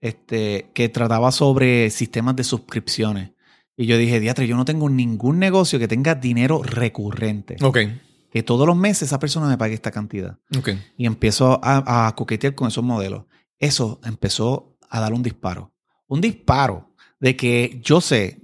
[0.00, 3.32] este, que trataba sobre sistemas de suscripciones.
[3.76, 7.56] Y yo dije, diatre, yo no tengo ningún negocio que tenga dinero recurrente.
[7.60, 7.78] Ok.
[8.30, 10.38] Que todos los meses esa persona me pague esta cantidad.
[10.58, 10.70] Ok.
[10.96, 13.24] Y empiezo a, a coquetear con esos modelos.
[13.58, 15.72] Eso empezó a dar un disparo.
[16.06, 18.42] Un disparo de que yo sé,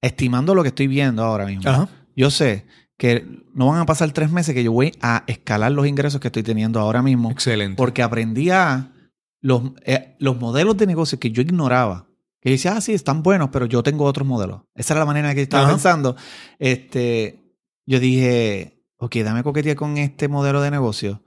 [0.00, 1.88] estimando lo que estoy viendo ahora mismo, Ajá.
[2.16, 2.66] yo sé
[2.98, 6.28] que no van a pasar tres meses que yo voy a escalar los ingresos que
[6.28, 7.76] estoy teniendo ahora mismo Excelente.
[7.76, 8.92] porque aprendí a
[9.40, 12.06] los, eh, los modelos de negocio que yo ignoraba.
[12.40, 14.62] Que yo decía, ah, sí, están buenos, pero yo tengo otros modelos.
[14.74, 15.72] Esa era la manera en que yo estaba Ajá.
[15.72, 16.16] pensando.
[16.58, 17.40] Este,
[17.86, 18.71] yo dije,
[19.02, 21.24] ok, dame coquetear con este modelo de negocio.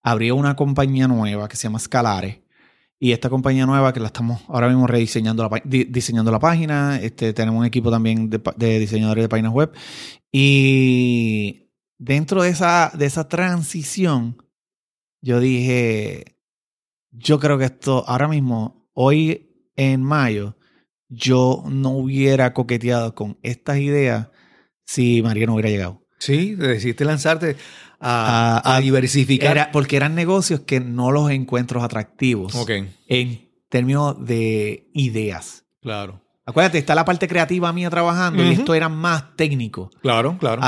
[0.00, 2.44] Abrí una compañía nueva que se llama Scalare.
[3.00, 7.00] Y esta compañía nueva que la estamos ahora mismo rediseñando la, diseñando la página.
[7.00, 9.72] Este, tenemos un equipo también de, de diseñadores de páginas web.
[10.30, 14.36] Y dentro de esa, de esa transición,
[15.20, 16.38] yo dije,
[17.10, 20.56] yo creo que esto ahora mismo, hoy en mayo,
[21.08, 24.28] yo no hubiera coqueteado con estas ideas
[24.84, 26.05] si María no hubiera llegado.
[26.18, 27.56] Sí, decidiste lanzarte
[28.00, 29.50] a, A- a a- diversificar.
[29.52, 32.70] Era, porque eran negocios que no los encuentro atractivos Ok,
[33.08, 35.64] en términos de ideas.
[35.80, 36.22] claro.
[36.48, 39.90] Acuérdate, está la parte creativa mía trabajando y esto era más técnico.
[40.00, 40.62] Claro, claro.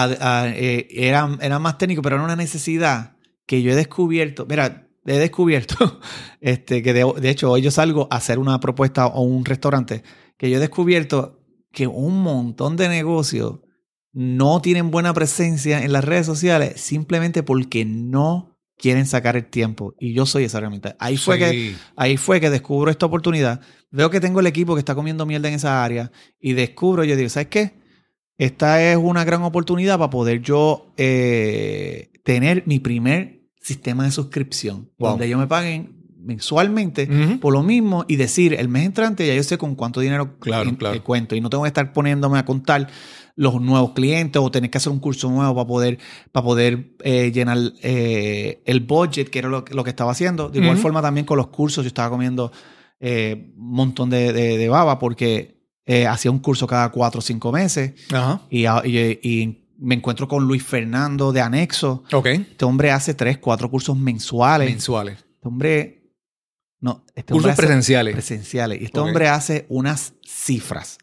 [0.48, 3.14] eh, era, era más técnico, pero era una necesidad
[3.46, 4.44] que yo he descubierto.
[4.44, 6.00] Mira, he descubierto
[6.40, 10.02] este, que de, de hecho hoy yo salgo a hacer una propuesta o un restaurante
[10.36, 11.38] que yo he descubierto
[11.70, 13.60] que un montón de negocios
[14.12, 19.94] no tienen buena presencia en las redes sociales simplemente porque no quieren sacar el tiempo.
[19.98, 20.96] Y yo soy esa herramienta.
[21.00, 21.74] Ahí fue que.
[21.96, 23.60] Ahí fue que descubro esta oportunidad.
[23.90, 27.16] Veo que tengo el equipo que está comiendo mierda en esa área y descubro, yo
[27.16, 27.72] digo, ¿sabes qué?
[28.36, 34.90] Esta es una gran oportunidad para poder yo eh, tener mi primer sistema de suscripción,
[34.98, 35.10] Wow.
[35.10, 37.08] donde ellos me paguen mensualmente
[37.40, 40.68] por lo mismo y decir, el mes entrante ya yo sé con cuánto dinero Claro,
[40.68, 40.94] in- claro.
[40.96, 42.88] eh, cuento y no tengo que estar poniéndome a contar
[43.40, 45.98] los nuevos clientes o tener que hacer un curso nuevo para poder,
[46.32, 50.48] para poder eh, llenar eh, el budget, que era lo, lo que estaba haciendo.
[50.48, 52.50] De igual forma también con los cursos, yo estaba comiendo
[52.98, 55.56] eh, un montón de, de- de baba porque
[56.08, 58.42] hacía un curso cada cuatro o cinco meses Ajá.
[58.50, 62.02] y, a- y- y me encuentro con Luis Fernando de Anexo.
[62.12, 62.26] Ok.
[62.26, 64.68] Este hombre hace tres, cuatro cursos mensuales.
[64.68, 65.18] Mensuales.
[65.34, 65.94] Este hombre...
[66.80, 68.14] No, este Cursos presenciales.
[68.14, 68.80] presenciales.
[68.82, 70.98] Y este hombre hace unas cifras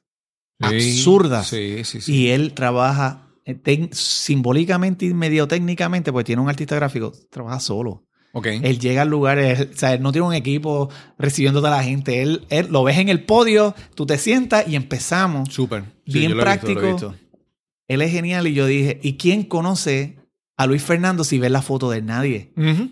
[0.59, 1.47] Sí, absurdas.
[1.47, 2.13] Sí, sí, sí.
[2.13, 8.05] Y él trabaja eh, simbólicamente y medio técnicamente, pues tiene un artista gráfico, trabaja solo.
[8.33, 8.47] ok.
[8.63, 11.77] Él llega al lugar, él, o sea, él no tiene un equipo recibiendo a toda
[11.77, 12.21] la gente.
[12.21, 15.49] Él, él lo ves en el podio, tú te sientas y empezamos.
[15.53, 15.83] Súper.
[16.05, 16.81] Bien yo lo he visto, lo he práctico.
[16.81, 17.15] visto.
[17.87, 20.17] Él es genial y yo dije, ¿y quién conoce
[20.57, 22.51] a Luis Fernando si ves la foto de nadie?
[22.57, 22.89] Ujú.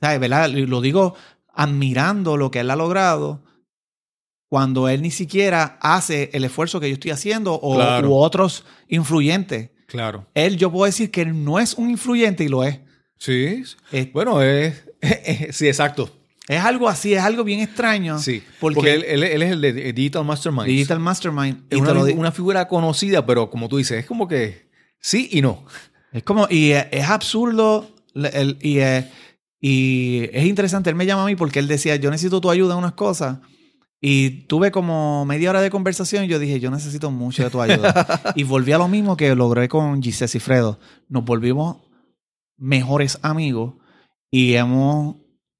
[0.00, 0.20] ¿Sabes?
[0.20, 0.50] ¿Verdad?
[0.50, 1.14] Lo digo
[1.52, 3.42] admirando lo que él ha logrado
[4.48, 8.10] cuando él ni siquiera hace el esfuerzo que yo estoy haciendo o Claro.
[8.10, 9.70] u otros influyentes.
[9.86, 10.26] Claro.
[10.34, 12.80] Él, yo puedo decir que él no es un influyente y lo es.
[13.18, 13.62] Sí.
[13.92, 14.84] Es, Bueno, es.
[15.50, 16.10] sí, exacto.
[16.48, 18.18] es algo así, es algo bien extraño.
[18.18, 18.42] Sí.
[18.60, 20.66] Porque, Porque, él, él- él es el de Digital Mastermind.
[20.66, 21.64] Digital Mastermind.
[21.70, 21.78] Es
[22.14, 24.68] una, figura conocida, pero como tú dices, es como que
[25.00, 25.64] sí y no.
[26.12, 27.90] Es como, y es, es absurdo
[28.62, 29.04] y, es,
[29.60, 30.90] y es interesante.
[30.90, 33.38] Él me llama a mí porque él decía, yo necesito tu ayuda en unas cosas.
[34.00, 37.60] Y tuve como media hora de conversación y yo dije, yo necesito mucho de tu
[37.60, 38.32] ayuda.
[38.36, 40.78] y volví a lo mismo que logré con Giselle Cifredo.
[41.08, 41.78] Nos volvimos
[42.58, 43.74] mejores amigos
[44.30, 45.16] y hemos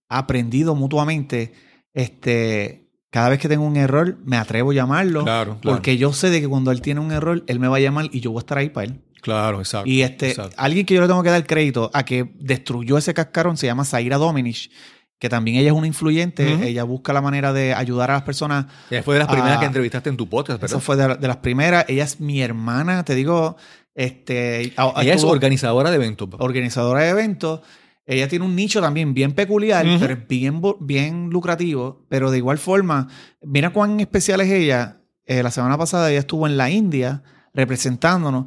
[0.08, 1.54] aprendido mutuamente.
[1.94, 5.24] Este, cada vez que tengo un error, me atrevo a llamarlo.
[5.24, 5.76] Claro, claro.
[5.76, 8.10] Porque yo sé de que cuando él tiene un error, él me va a llamar
[8.12, 9.00] y yo voy a estar ahí para él.
[9.22, 9.88] Claro, exacto.
[9.88, 10.54] Y este, exacto.
[10.58, 13.84] alguien que yo le tengo que dar crédito a que destruyó ese cascarón se llama
[13.84, 14.70] Zaira Dominich,
[15.18, 16.68] que también ella es una influyente.
[16.68, 18.66] Ella busca la manera de ayudar a las personas.
[18.90, 20.78] Ella fue de las primeras que entrevistaste en tu podcast, ¿verdad?
[20.80, 21.84] fue de, de las primeras.
[21.88, 23.56] Ella es mi hermana, te digo.
[23.94, 26.28] Este, a- Ella es organizadora de eventos.
[26.38, 27.60] organizadora de eventos.
[28.04, 32.04] Ella tiene un nicho también bien peculiar, pero es bien, bien lucrativo.
[32.08, 33.08] Pero de igual forma,
[33.42, 35.00] mira cuán especial es ella.
[35.24, 38.46] Eh, la semana pasada ella estuvo en la India representándonos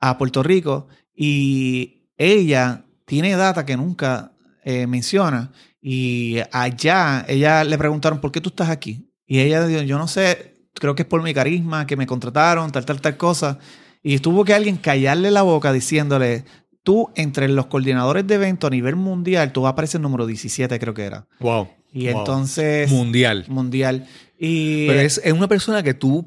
[0.00, 4.32] a Puerto Rico y ella tiene data que nunca
[4.64, 5.52] eh, menciona.
[5.84, 9.10] Y allá, ella le preguntaron, ¿por qué tú estás aquí?
[9.26, 12.70] Y ella dijo, yo no sé, creo que es por mi carisma, que me contrataron,
[12.70, 13.58] tal, tal, tal cosa.
[14.02, 16.44] Y tuvo que alguien callarle la boca diciéndole,
[16.84, 21.02] tú entre los coordinadores de eventos a nivel mundial, tú apareces número 17, creo que
[21.02, 21.26] era.
[21.40, 21.68] Wow.
[21.92, 22.18] Y Wow.
[22.20, 23.44] entonces, Mundial.
[23.48, 24.06] mundial.
[24.38, 26.26] Y Pero es, es una persona que tú,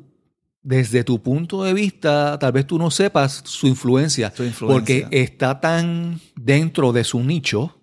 [0.61, 4.31] desde tu punto de vista, tal vez tú no sepas su influencia.
[4.35, 5.05] Su influencia.
[5.07, 7.74] Porque está tan dentro de su nicho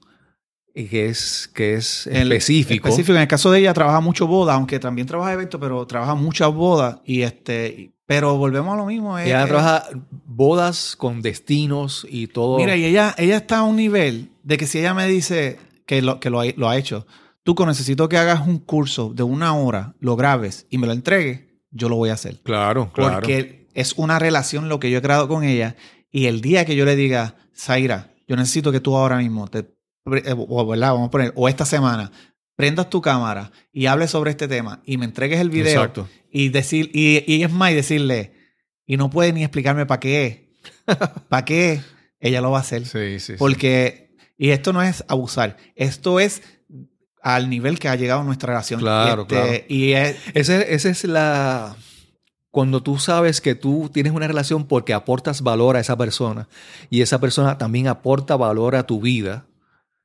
[0.74, 2.88] y que es, que es El- específico.
[2.88, 3.14] Específico.
[3.16, 6.52] En el caso de ella, trabaja mucho boda, aunque también trabaja eventos, pero trabaja muchas
[6.52, 6.98] bodas.
[7.04, 9.18] Y este, pero volvemos a lo mismo.
[9.18, 9.84] es- Ella es- trabaja
[10.26, 12.56] bodas con destinos y todo.
[12.58, 16.00] Mira, y ella, ella está a un nivel de que si ella me dice que
[16.02, 17.06] lo, que lo, ha, lo ha hecho,
[17.42, 21.42] tú necesito que hagas un curso de una hora, lo grabes y me lo entregues,
[21.70, 22.40] yo lo voy a hacer.
[22.42, 23.14] claro, claro.
[23.16, 25.76] Porque es una relación lo que yo he creado con ella.
[26.10, 29.60] Y el día que yo le diga, Zaira, yo necesito que tú ahora mismo, te,
[29.60, 29.74] eh,
[30.04, 30.92] o, ¿verdad?
[30.92, 32.10] Vamos a poner, o esta semana,
[32.56, 36.08] prendas tu cámara y hables sobre este tema y me entregues el video Exacto.
[36.30, 38.32] y decir, y, y es más, y decirle,
[38.86, 40.50] y no puede ni explicarme para qué,
[41.28, 41.80] para qué,
[42.20, 42.84] ella lo va a hacer.
[42.86, 43.20] Sí, sí.
[43.20, 43.34] sí.
[43.38, 46.42] Porque, y esto no es abusar, esto es
[47.22, 48.80] al nivel que ha llegado nuestra relación.
[48.80, 49.64] Claro, Este, claro.
[49.68, 51.76] Y es, Esa esa es la.
[52.50, 56.48] Cuando tú sabes que tú tienes una relación porque aportas valor a esa persona
[56.90, 59.46] y esa persona también aporta valor a tu vida,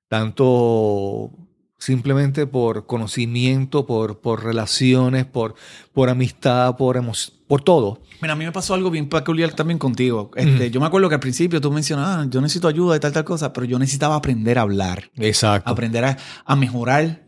[0.08, 1.32] tanto
[1.80, 5.54] simplemente por conocimiento, por, por relaciones, por,
[5.94, 7.00] por amistad, por,
[7.48, 8.02] por todo.
[8.20, 10.32] Mira, a mí me pasó algo bien peculiar también contigo.
[10.36, 10.72] Este.
[10.72, 13.26] Yo me acuerdo que al principio tú mencionabas, "Ah, yo necesito ayuda y tal, tal
[13.26, 15.70] cosa, pero yo necesitaba aprender a hablar, Exacto.
[15.70, 17.24] aprender a, a mejorar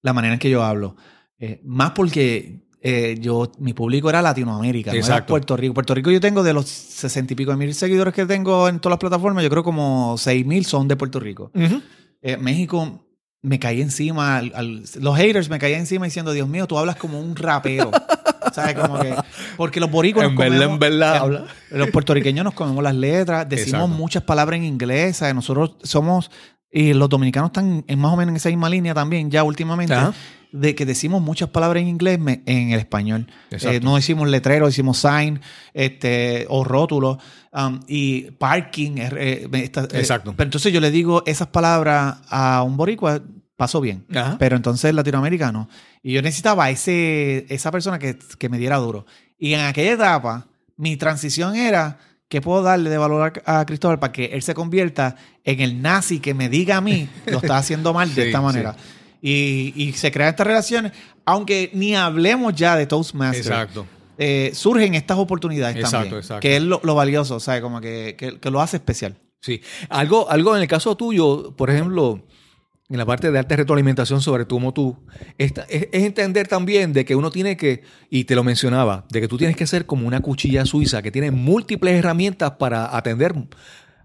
[0.00, 0.96] la manera en que yo hablo.
[1.38, 5.30] Eh, más porque eh, yo, mi público era Latinoamérica, no era Exacto.
[5.30, 5.74] Puerto Rico.
[5.74, 8.78] Puerto Rico yo tengo de los sesenta y pico de mil seguidores que tengo en
[8.80, 11.50] todas las plataformas, yo creo como seis mil son de Puerto Rico.
[11.54, 11.82] Ujú.
[12.26, 13.04] Eh, México
[13.42, 16.96] me caí encima, al- al- los haters me caían encima diciendo, Dios mío, tú hablas
[16.96, 17.90] como un rapero.
[18.52, 18.74] ¿Sabes?
[18.76, 19.14] Como que,
[19.56, 21.44] porque los boricuas En verdad, en verdad.
[21.70, 23.88] Los puertorriqueños nos comemos las letras, decimos Exacto.
[23.96, 25.34] muchas palabras en inglés, ¿sabes?
[25.34, 26.30] Nosotros somos,
[26.70, 29.92] y los dominicanos están en más o menos en esa misma línea también, ya últimamente,
[29.94, 30.12] Ajá.
[30.56, 33.26] De que decimos muchas palabras en inglés en el español.
[33.50, 35.40] Eh, no decimos letrero, decimos sign,
[35.72, 37.18] este, o rótulo,
[37.52, 38.92] um, y parking.
[38.98, 40.32] eh, eh, esta- eh, Exacto.
[40.36, 43.20] pero entonces yo le digo esas palabras a un boricua,
[43.56, 44.04] pasó bien.
[44.14, 44.36] Ajá.
[44.38, 45.68] Pero entonces el latinoamericano.
[46.02, 49.06] Y yo necesitaba ese, esa persona que, que me diera duro.
[49.38, 50.46] Y en aquella etapa,
[50.76, 51.98] mi transición era,
[52.28, 56.20] ¿qué puedo darle de valor a, Cristóbal para que él se convierta en el nazi
[56.20, 58.76] que me diga a mí, lo está haciendo mal de Sí, esta manera?
[59.26, 60.92] Y, y se crean estas relaciones,
[61.24, 63.46] aunque ni hablemos ya de Toastmasters.
[63.46, 63.86] Exacto.
[64.18, 66.18] eh, surgen estas oportunidades Exacto, también.
[66.18, 66.40] exacto.
[66.40, 67.62] Que es lo, lo valioso, ¿sabes?
[67.62, 69.16] Como que, que- que lo hace especial.
[69.40, 69.62] Sí.
[69.88, 72.22] Algo, algo en el caso tuyo, por ejemplo,
[72.90, 74.60] en la parte de darte retroalimentación sobre tú,
[75.38, 79.22] esta- es, es entender también de que uno tiene que, y te lo mencionaba, de
[79.22, 83.34] que tú tienes que ser como una cuchilla suiza que tiene múltiples herramientas para atender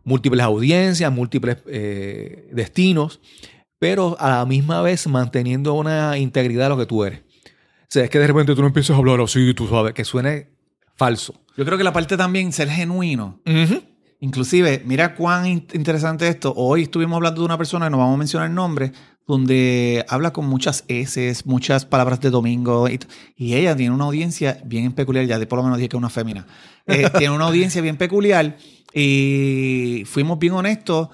[0.05, 3.19] múltiples audiencias, múltiples eh, destinos,
[3.79, 7.21] pero a la misma vez manteniendo una integridad de lo que tú eres.
[7.21, 10.05] O sea, es que de repente tú no empiezas a hablar así, tú sabes, que
[10.05, 10.49] suene
[10.95, 11.33] falso.
[11.57, 13.39] Yo creo que la parte también, ser genuino.
[14.21, 16.53] Inclusive, mira cuán in- interesante esto.
[16.55, 18.91] Hoy estuvimos hablando de una persona, no vamos a mencionar el nombre,
[19.25, 22.87] donde habla con muchas S, muchas palabras de domingo.
[23.37, 25.99] Y ella tiene una audiencia bien peculiar, ya de por lo menos dije que es
[25.99, 26.45] una fémina.
[26.85, 28.57] Eh, tiene una audiencia bien peculiar
[28.93, 31.09] y fuimos bien honestos.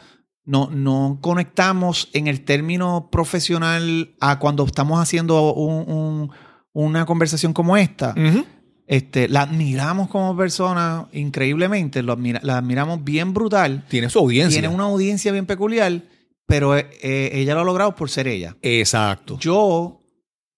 [0.46, 6.32] No, no conectamos en el término profesional a cuando estamos haciendo un- un-
[6.74, 8.14] una conversación como esta.
[8.88, 13.84] Este, la admiramos como persona increíblemente, lo admira- la admiramos bien brutal.
[13.90, 14.62] Tiene su audiencia.
[14.62, 16.04] Tiene una audiencia bien peculiar,
[16.46, 18.56] pero eh, eh, ella lo ha logrado por ser ella.
[18.62, 19.40] Exacto.
[19.40, 20.04] Yo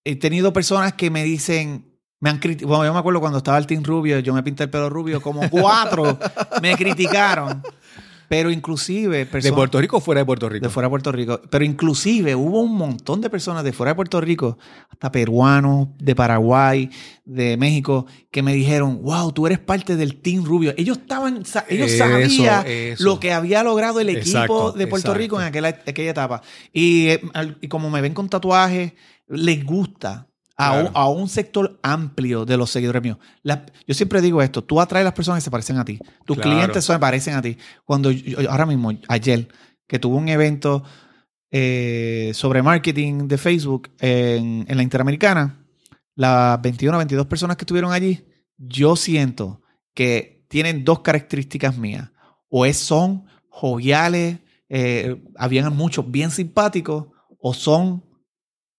[0.04, 1.86] he tenido personas que me dicen,
[2.20, 4.64] me han criticado, bueno, yo me acuerdo cuando estaba el Team Rubio, yo me pinté
[4.64, 6.20] el pelo rubio, como cuatro
[6.62, 7.64] me criticaron,
[8.30, 10.66] pero inclusive ¿De personas Puerto Rico o fuera de Puerto Rico?
[10.66, 11.42] de fuera de Puerto Rico.
[11.50, 14.58] Pero inclusive hubo un montón de personas de fuera de Puerto Rico,
[14.90, 16.90] hasta peruanos, de Paraguay,
[17.26, 20.74] de México, que me dijeron, wow, tú eres parte del Team Rubio.
[20.78, 23.04] Ellos estaban, ellos Eso, sabían eso.
[23.04, 25.18] lo que había logrado el equipo Exacto, de Puerto exacto.
[25.20, 26.42] Rico en aquella, aquella etapa.
[26.74, 27.22] Y, eh,
[27.62, 28.94] y como me ven con tatuajes,
[29.28, 30.28] les gusta.
[30.60, 30.88] A, Claro.
[30.90, 33.18] un, a un sector amplio de los seguidores míos.
[33.44, 36.00] La- yo siempre digo esto, tú atraes a las personas que se parecen a ti.
[36.26, 36.52] Tus Claro.
[36.58, 37.58] clientes se parecen a ti.
[37.86, 39.48] Cuando yo- yo- ahora mismo, ayer,
[39.88, 40.84] que tuve un evento
[41.52, 45.66] eh, sobre marketing de Facebook en, en la Interamericana,
[46.16, 48.26] las 21 o 22 personas que estuvieron allí,
[48.58, 49.62] yo siento
[49.94, 52.10] que tienen dos características mías.
[52.50, 54.40] O es, son joviales,
[54.70, 57.06] eh, habían muchos bien simpáticos,
[57.40, 58.04] o son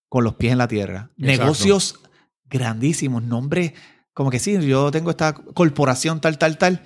[0.09, 1.11] con los pies en la tierra.
[1.19, 1.43] Exacto.
[1.43, 2.01] Negocios
[2.49, 3.73] grandísimos, nombres
[4.19, 6.83] como que sí, yo tengo esta corporación tal, tal, tal,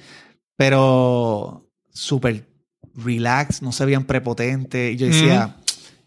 [0.54, 2.46] pero súper
[2.94, 4.92] relax, no se veían prepotentes.
[4.92, 5.56] Y yo decía,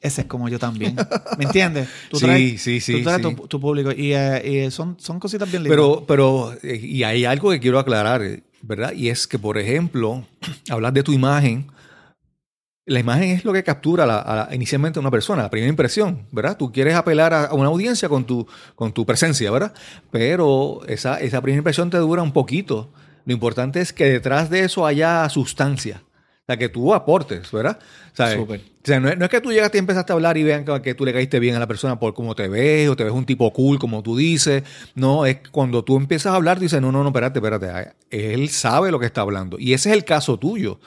[0.01, 0.95] ese es como yo también.
[1.39, 1.89] ¿Me entiendes?
[2.11, 3.35] Tú Sí, traes, sí, sí, tú traes sí.
[3.35, 5.75] Tu, tu público y, eh, y son, son cositas bien lindas.
[5.75, 8.21] Pero, pero, eh, y hay algo que quiero aclarar,
[8.61, 8.93] ¿verdad?
[8.93, 10.23] Y es que, por ejemplo,
[10.69, 11.71] hablar de tu imagen
[12.87, 15.69] la imagen es lo que captura la- a la- inicialmente a una persona, la primera
[15.69, 16.55] impresión, ¿verdad?
[16.57, 19.73] Tú quieres apelar a, una audiencia con tu, con tu presencia, ¿verdad?
[20.11, 22.91] Pero esa, esa primera impresión te dura un poquito.
[23.25, 26.03] Lo importante es que detrás de eso haya sustancia.
[26.05, 27.79] O sea, que tú aportes, ¿verdad?
[28.35, 28.59] Súper.
[28.59, 30.63] o sea, no, es, no es que tú llegaste y empezaste a hablar y vean
[30.63, 33.03] que, que tú le caíste bien a la persona por cómo te ves o te
[33.03, 34.61] ves un tipo cool, como tú dices.
[34.93, 37.93] No, es cuando tú empiezas a hablar, dices, no, no, no, espérate, espérate.
[38.11, 39.57] Él sabe lo que está hablando.
[39.59, 40.79] Y ese es el caso tuyo.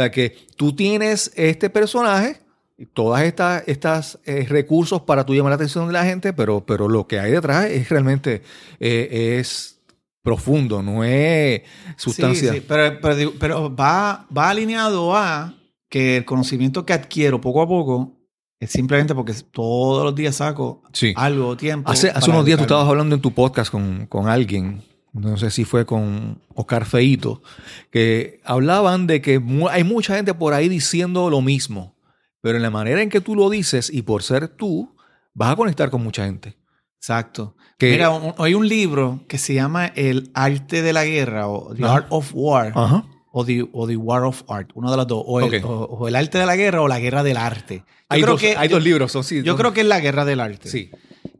[0.00, 2.38] Sea, que tú tienes este personaje,
[2.78, 6.64] y todas estas, estas eh, recursos para tú llamar la atención de la gente, pero,
[6.64, 8.42] pero lo que hay detrás es realmente
[8.80, 9.78] eh, es
[10.22, 11.60] profundo, no es
[11.96, 12.52] sustancia.
[12.52, 12.98] Sí, sí, pero,
[13.38, 15.54] pero va, va alineado a
[15.90, 18.16] que el conocimiento que adquiero poco a poco
[18.58, 21.12] es simplemente porque todos los días saco Sí.
[21.16, 21.90] algo, tiempo.
[21.90, 24.82] Hace, hace unos días tú estabas hablando en tu podcast con, con alguien,
[25.12, 27.42] no sé si fue con Oscar Feito,
[27.90, 29.40] que hablaban de que
[29.70, 31.96] hay mucha gente por ahí diciendo lo mismo,
[32.40, 34.94] pero en la manera en que tú lo dices y por ser tú,
[35.34, 36.56] vas a conectar con mucha gente.
[36.96, 37.56] Exacto.
[37.78, 41.74] Que- Mira, un- hay un libro que se llama El arte de la guerra o
[41.74, 41.84] The.
[41.84, 43.04] Art of War Ajá.
[43.32, 45.22] o, the, o The War of Art, uno de los dos.
[45.26, 45.68] O, el, Ok.
[45.70, 47.76] o- o el arte de la guerra o la guerra del arte.
[47.78, 49.42] Yo Hay, creo dos, que, hay yo, dos libros, son sí.
[49.42, 50.68] yo son- creo que es la guerra del arte.
[50.68, 50.90] Sí.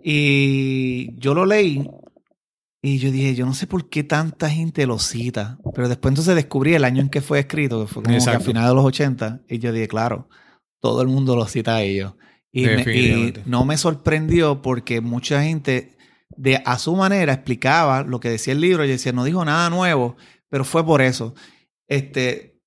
[0.02, 1.88] Y yo lo leí
[2.82, 5.58] y yo dije, yo no sé por qué tanta gente lo cita.
[5.74, 8.40] Pero después entonces descubrí el año en que fue escrito, que fue como que a
[8.46, 9.40] finales de los 80.
[9.48, 10.28] Y yo dije, claro,
[10.80, 12.14] todo el mundo lo cita a ellos.
[12.52, 15.96] Y, me- y no me sorprendió porque mucha gente
[16.36, 18.84] de a su manera explicaba lo que decía el libro.
[18.84, 20.16] Yo decía, no dijo nada nuevo,
[20.48, 21.34] pero fue por eso.
[21.86, 22.58] Este,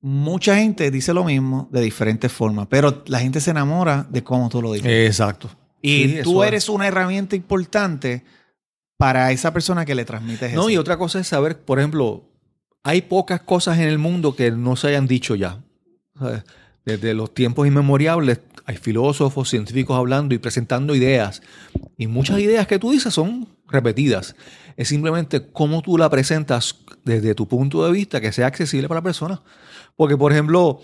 [0.00, 4.48] mucha gente dice lo mismo de diferentes formas, pero la gente se enamora de cómo
[4.48, 4.86] tú lo dices.
[5.08, 5.50] Exacto.
[5.82, 8.24] Y Sí, tú eres una herramienta importante
[8.96, 10.60] para esa persona que le transmites eso.
[10.60, 12.24] No, y otra cosa es saber, por ejemplo,
[12.82, 15.62] hay pocas cosas en el mundo que no se hayan dicho ya.
[16.18, 16.44] ¿Sabes?
[16.84, 21.42] Desde los tiempos inmemoriales hay filósofos, científicos hablando y presentando ideas.
[21.96, 24.34] Y muchas ideas que tú dices son repetidas.
[24.76, 29.00] Es simplemente cómo tú la presentas desde tu punto de vista que sea accesible para
[29.00, 29.42] la persona.
[29.96, 30.80] Porque, por ejemplo,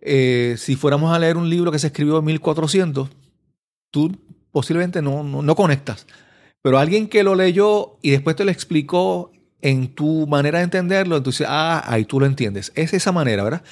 [0.00, 3.08] eh, si fuéramos a leer un libro que se escribió en 1400,
[3.90, 4.16] tú
[4.52, 6.06] posiblemente no, no, no conectas.
[6.66, 11.16] Pero alguien que lo leyó y después te lo explicó en tu manera de entenderlo,
[11.16, 12.72] entonces, ah, ahí tú lo entiendes.
[12.74, 13.62] Es esa manera, ¿verdad?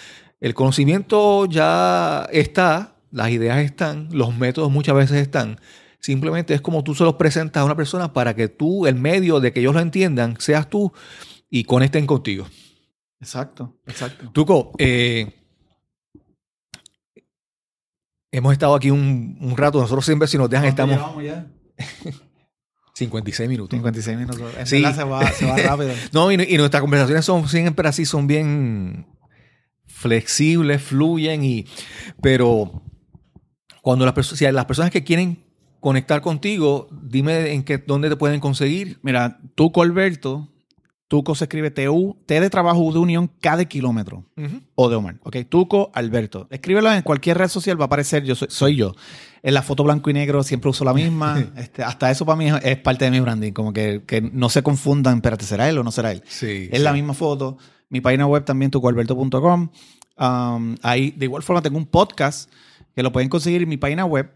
[0.40, 5.58] El conocimiento ya está, las ideas están, los métodos muchas veces están.
[5.98, 9.40] Simplemente es como tú se los presentas a una persona para que tú, el medio
[9.40, 10.92] de que ellos lo entiendan, seas tú
[11.50, 12.46] y conecten contigo.
[13.20, 14.30] Exacto, exacto.
[14.30, 15.34] Tuco, eh,
[18.30, 19.80] hemos estado aquí un, un rato.
[19.80, 21.48] Nosotros siempre, si nos dejan, estamos ya?
[22.94, 23.76] 56 minutos.
[23.76, 24.40] 56 minutos.
[24.58, 24.80] En Sí.
[24.82, 25.90] verdad se va, se va rápido.
[26.12, 29.06] No, y, y nuestras conversaciones son siempre así, son bien
[29.86, 31.66] flexibles, fluyen, y,
[32.20, 32.82] pero
[33.82, 35.44] cuando las personas, si hay las personas que quieren
[35.80, 38.98] conectar contigo, dime en qué, dónde te pueden conseguir.
[39.02, 40.50] Mira, Tuco Alberto,
[41.14, 44.24] Tuco se escribe TU, T de trabajo de unión cada kilómetro.
[44.74, 45.20] O de Omar.
[45.22, 46.48] Ok, Tuco Alberto.
[46.50, 48.96] Escríbelo en cualquier red social, va a aparecer, yo soy, soy yo.
[49.40, 51.38] En la foto blanco y negro siempre uso la misma.
[51.56, 53.52] este, hasta eso para mí es, es parte de mi branding.
[53.52, 56.20] Como que, que no se confundan, espérate, ¿será él o no será él?
[56.26, 56.68] Sí.
[56.72, 57.58] Es la misma foto.
[57.90, 59.68] Mi página web también, tucoalberto.com.
[60.18, 62.50] Um, ahí, de igual forma, tengo un podcast
[62.92, 64.32] que lo pueden conseguir en mi página web.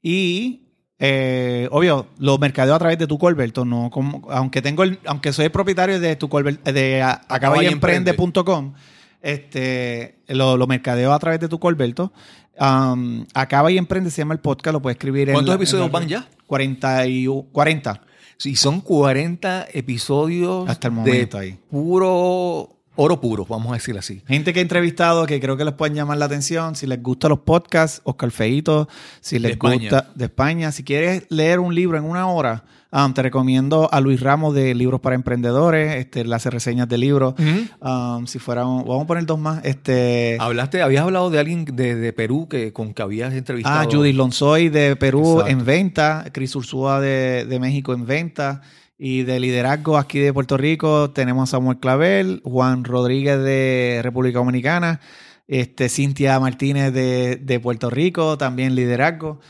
[0.00, 0.61] Y,
[1.04, 3.64] eh, obvio, lo mercadeo a través de Tuco Alberto.
[3.64, 8.72] No como, aunque, tengo el, aunque soy el propietario de, Tuco Albert- de acabayemprende.com,
[9.20, 12.12] este, lo, lo mercadeo a través de Tuco Alberto.
[12.58, 14.72] Um, Acaba y Emprende se llama el podcast.
[14.74, 16.28] Lo puedes escribir en ¿Cuántos la- en episodios la- van ya?
[16.46, 17.06] 40.
[17.06, 18.00] Y, 40.
[18.36, 21.58] Sí, son 40 episodios Hasta el de momento ahí.
[21.70, 24.22] puro oro puro, vamos a decir así.
[24.26, 26.76] Gente que he entrevistado que creo que les pueden llamar la atención.
[26.76, 28.88] Si les gustan los podcasts, Oscar Feito.
[29.20, 29.78] Si les España.
[29.90, 30.72] gusta de España.
[30.72, 34.74] Si quieres leer un libro en una hora, um, te recomiendo a Luis Ramos de
[34.74, 35.96] Libros para Emprendedores.
[35.96, 37.34] Este, él hace reseñas de libros.
[37.80, 39.64] Um, si fuera un- vamos a poner dos más.
[39.64, 43.80] Este, Hablaste, habías hablado de alguien de, de Perú que con que habías entrevistado.
[43.80, 45.46] ah, Judith Lonzoy de Perú Exacto.
[45.50, 46.24] en venta.
[46.32, 48.60] Cris Ursúa de, de México en venta.
[49.04, 54.38] Y de liderazgo aquí de Puerto Rico tenemos a Samuel Clavel, Juan Rodríguez de República
[54.38, 55.00] Dominicana,
[55.48, 59.40] este, Cintia Martínez de, de Puerto Rico, también liderazgo.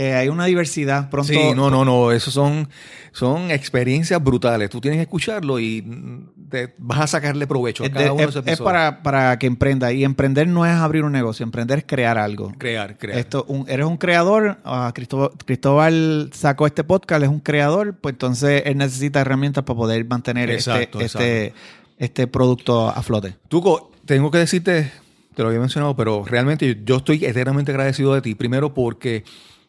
[0.00, 1.10] Eh, hay una diversidad.
[1.10, 2.12] Pronto, Sí, no, no, no.
[2.12, 2.68] Eso son,
[3.10, 4.70] son experiencias brutales.
[4.70, 8.10] Tú tienes que escucharlo y mm, te- vas a sacarle provecho a es, cada de-
[8.12, 8.64] uno de es- esos es episodios.
[8.72, 9.92] para, para que emprenda.
[9.92, 12.52] Y emprender no es abrir un negocio, emprender es crear algo.
[12.58, 13.18] crear, crear.
[13.18, 18.12] Esto, un- eres un creador, ah, Cristóbal, Cristóbal sacó este podcast, es un creador, pues
[18.12, 21.54] entonces él necesita herramientas para poder mantener Exacto, este, este,
[21.98, 23.34] este producto a flote.
[23.48, 24.92] Tuco, tengo que decirte,
[25.34, 28.36] te lo había mencionado, pero realmente yo estoy eternamente agradecido de ti.
[28.36, 29.24] Primero porque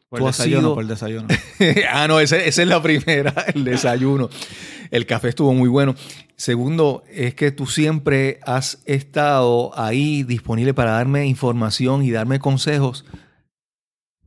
[0.10, 1.28] Por el desayuno, sido- por el desayuno.
[1.92, 4.30] ah, no, esa es la primera, el desayuno.
[4.90, 5.94] El café estuvo muy bueno.
[6.36, 13.06] Segundo, es que tú siempre has estado ahí disponible para darme información y darme consejos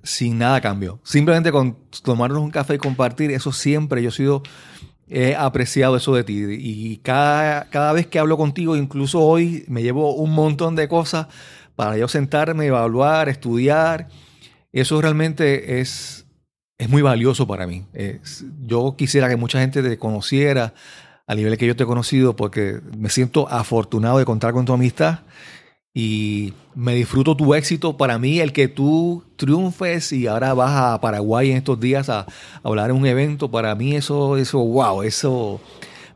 [0.04, 1.00] sin nada a cambio.
[1.02, 4.42] Simplemente con tomarnos un café y compartir, eso siempre yo he sido,
[5.08, 6.44] he apreciado eso de ti.
[6.48, 11.26] Y cada, cada vez que hablo contigo, incluso hoy, me llevo un montón de cosas
[11.74, 14.08] para yo sentarme, evaluar, estudiar.
[14.72, 16.26] Eso realmente es,
[16.78, 17.86] es muy valioso para mí.
[18.62, 20.74] Yo quisiera que mucha gente te conociera
[21.26, 24.72] a nivel que yo te he conocido porque me siento afortunado de contar con tu
[24.72, 25.20] amistad
[25.94, 27.96] y me disfruto tu éxito.
[27.96, 32.20] Para mí, el que tú triunfes y ahora vas a Paraguay en estos días a,
[32.20, 32.26] a
[32.62, 35.60] hablar en un evento, para mí eso, eso, wow, eso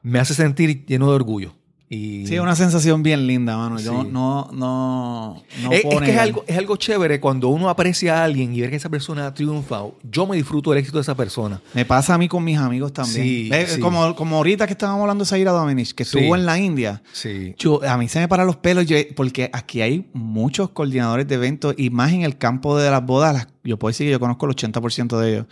[0.02, 1.52] me hace sentir lleno de orgullo.
[1.88, 3.78] Y Sí, es una sensación bien linda, mano.
[3.78, 4.08] Yo Sí.
[4.10, 8.52] no, no, no es, que es algo, es algo chévere cuando uno aprecia a alguien
[8.52, 9.82] y ver que esa persona triunfa.
[10.02, 11.60] Yo me disfruto del éxito de esa persona.
[11.74, 13.24] Me pasa a mí con mis amigos también.
[13.68, 13.80] Sí.
[13.80, 17.02] Como, como ahorita que estábamos hablando de Zaira Dominic, que estuvo en la India.
[17.12, 17.54] Sí.
[17.56, 21.36] Yo, a mí se me paran los pelos yo- porque aquí hay muchos coordinadores de
[21.36, 23.32] eventos y más en el campo de las bodas.
[23.32, 25.46] las- yo puedo decir que yo conozco el 80% de ellos.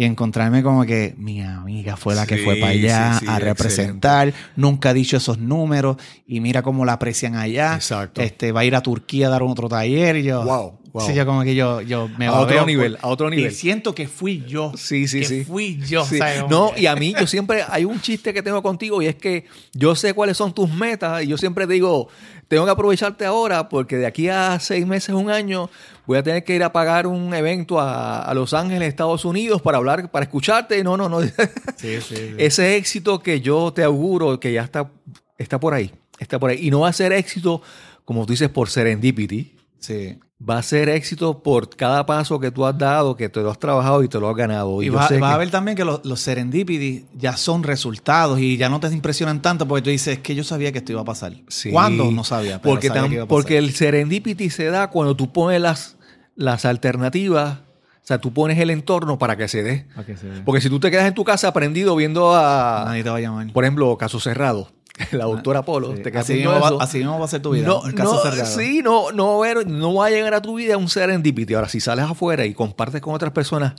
[0.00, 3.30] Y encontrarme como que mi amiga fue la que Sí, fue para allá sí, sí,
[3.30, 7.74] a representar, nunca ha dicho esos números y mira cómo la aprecian allá.
[7.74, 8.22] Exacto.
[8.22, 10.42] Este, va a ir a Turquía a dar otro taller y yo...
[10.42, 11.06] Wow, wow.
[11.06, 13.52] Sí, yo como que yo, yo me A otro nivel, por- a otro nivel.
[13.52, 14.72] Y siento que fui yo.
[14.74, 15.44] Sí, sí, que sí.
[15.44, 16.02] fui yo.
[16.06, 16.16] Sí.
[16.16, 16.44] ¿sabes?
[16.44, 19.16] Como No, y a mí, yo siempre, hay un chiste que tengo contigo y es
[19.16, 19.44] que
[19.74, 22.08] yo sé cuáles son tus metas y yo siempre digo,
[22.50, 25.70] tengo que aprovecharte ahora porque de aquí a seis meses, un año,
[26.04, 29.62] voy a tener que ir a pagar un evento a, a Los Ángeles, Estados Unidos,
[29.62, 30.82] para hablar, para escucharte.
[30.82, 31.22] No, no, no.
[31.22, 31.30] Sí,
[31.76, 32.34] sí, sí.
[32.38, 34.90] Ese éxito que yo te auguro que ya está,
[35.38, 36.58] está por ahí, está por ahí.
[36.66, 37.62] Y no va a ser éxito,
[38.04, 39.56] como tú dices, por serendipity.
[39.78, 40.18] Sí.
[40.48, 43.58] Va a ser éxito por cada paso que tú has dado, que te lo has
[43.58, 44.82] trabajado y te lo has ganado.
[44.82, 48.70] Y vas que- a ver también que los, los serendipity ya son resultados y ya
[48.70, 51.04] no te impresionan tanto porque tú dices, es que yo sabía que esto iba a
[51.04, 51.34] pasar.
[51.48, 51.70] Sí.
[51.70, 52.10] ¿Cuándo?
[52.10, 52.60] No sabía.
[52.62, 53.36] pero porque, sabía tam- que iba a pasar.
[53.42, 55.96] porque el serendipity se da cuando tú pones las,
[56.36, 57.58] las alternativas,
[58.02, 59.86] o sea, tú pones el entorno para que se dé.
[59.94, 60.42] Para que se vea.
[60.46, 63.20] Porque si tú te quedas en tu casa aprendido viendo a, Nadie te va a
[63.20, 63.52] llamar.
[63.52, 64.72] por ejemplo, Caso Cerrado,
[65.12, 66.02] la doctora Polo, Sí.
[66.02, 67.66] te así, mismo va, así mismo va a ser tu vida.
[67.66, 70.76] No, no, sí, no, no, va a ver- no va a llegar a tu vida
[70.76, 71.54] un serendipity.
[71.54, 73.74] Ahora, si sales afuera y compartes con otras personas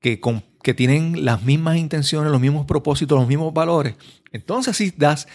[0.00, 3.94] que, con- que tienen las mismas intenciones, los mismos propósitos, los mismos valores,
[4.32, 5.26] entonces sí das,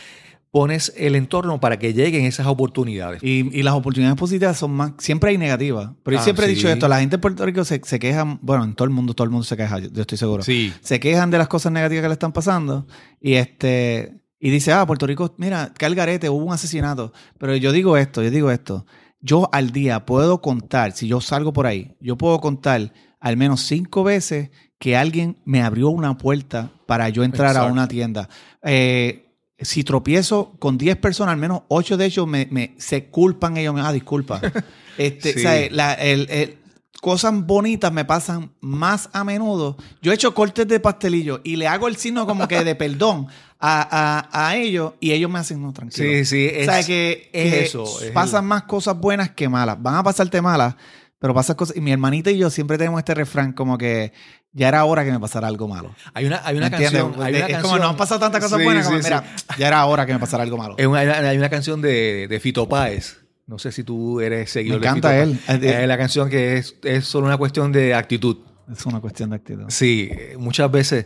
[0.49, 3.21] pones el entorno para que lleguen esas oportunidades.
[3.21, 5.91] Y, y las oportunidades positivas son más, siempre hay negativas.
[6.03, 8.39] Pero yo Ah, siempre he dicho esto, la gente en Puerto Rico se, se queja,
[8.41, 10.43] bueno, en todo el mundo, todo el mundo se queja, yo, yo estoy seguro.
[10.43, 10.73] Sí.
[10.81, 12.87] Se quejan de las cosas negativas que le están pasando
[13.21, 17.11] y este y dice, ah, Puerto Rico, mira, que al garete, hubo un asesinato.
[17.39, 18.85] Pero yo digo esto, yo digo esto.
[19.19, 23.61] Yo al día puedo contar, si yo salgo por ahí, yo puedo contar al menos
[23.61, 28.29] cinco veces que alguien me abrió una puerta para yo entrar a una tienda.
[28.61, 29.23] Eh,
[29.59, 33.73] si tropiezo con 10 personas, al menos 8 de ellos me, me- se culpan ellos.
[33.79, 34.39] Ah, disculpa.
[34.99, 35.39] Este, Sí.
[35.39, 36.57] o sea, la- el- el-
[37.01, 39.77] cosas bonitas me pasan más a menudo.
[40.01, 43.27] Yo he hecho cortes de pastelillo y le hago el signo como que de perdón
[43.59, 46.07] a, a- a ellos y ellos me hacen no tranquilo.
[46.09, 49.81] Sí, sí, o sea, que, es eso, es pasan el- más cosas buenas que malas.
[49.81, 50.75] Van a pasarte malas,
[51.19, 51.75] pero pasan cosas.
[51.77, 54.13] Y mi hermanita y yo siempre tenemos este refrán como que
[54.53, 55.93] ya era hora que me pasara algo malo.
[56.13, 57.13] Hay una, hay una canción.
[57.21, 59.09] Hay una es canción como no han pasado tantas cosas Sí, buenas como, sí, sí.
[59.09, 59.23] mira,
[59.57, 60.75] ya era hora que me pasara algo malo.
[60.87, 63.17] Una- hay, una, hay una canción de, de Fito Páez.
[63.47, 65.39] No sé si tú eres seguidor Me de encanta Fito él.
[65.45, 65.55] Páez.
[65.55, 68.37] Es de- Es la canción que es, es solo una cuestión de actitud.
[68.71, 69.65] Es una cuestión de actitud.
[69.69, 71.05] Sí, eh, muchas veces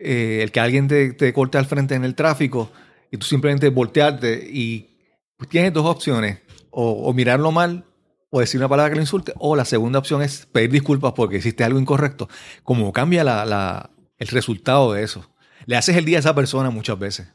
[0.00, 2.70] eh, el que alguien te, te corte al frente en el tráfico
[3.10, 4.96] y tú simplemente voltearte y
[5.36, 6.38] pues, tienes dos opciones,
[6.70, 7.84] o, o mirarlo mal
[8.30, 11.36] o decir una palabra que lo insulte, o la segunda opción es pedir disculpas porque
[11.36, 12.28] hiciste algo incorrecto.
[12.64, 15.30] Como cambia la, la- el resultado de eso.
[15.66, 17.28] Le haces el día a esa persona muchas veces.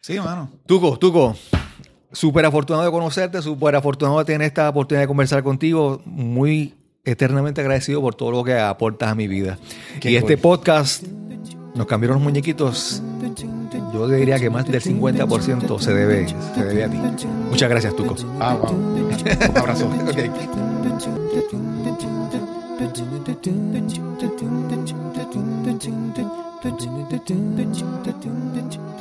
[0.00, 0.50] Sí, mano.
[0.66, 1.36] Tuco, Tuco,
[2.10, 6.02] súper afortunado de conocerte, súper afortunado de tener esta oportunidad de conversar contigo.
[6.04, 9.58] Muy eternamente agradecido por todo lo que aportas a mi vida.
[10.00, 11.04] Qué y este podcast,
[11.74, 13.02] nos cambiaron los muñequitos.
[13.92, 16.98] Yo diría que más del 50% se debe, se debe a ti.
[17.50, 18.16] Muchas gracias, Tuco.
[18.40, 18.72] Ah, wow.
[18.72, 19.88] Un abrazo.
[26.62, 28.82] Thank you.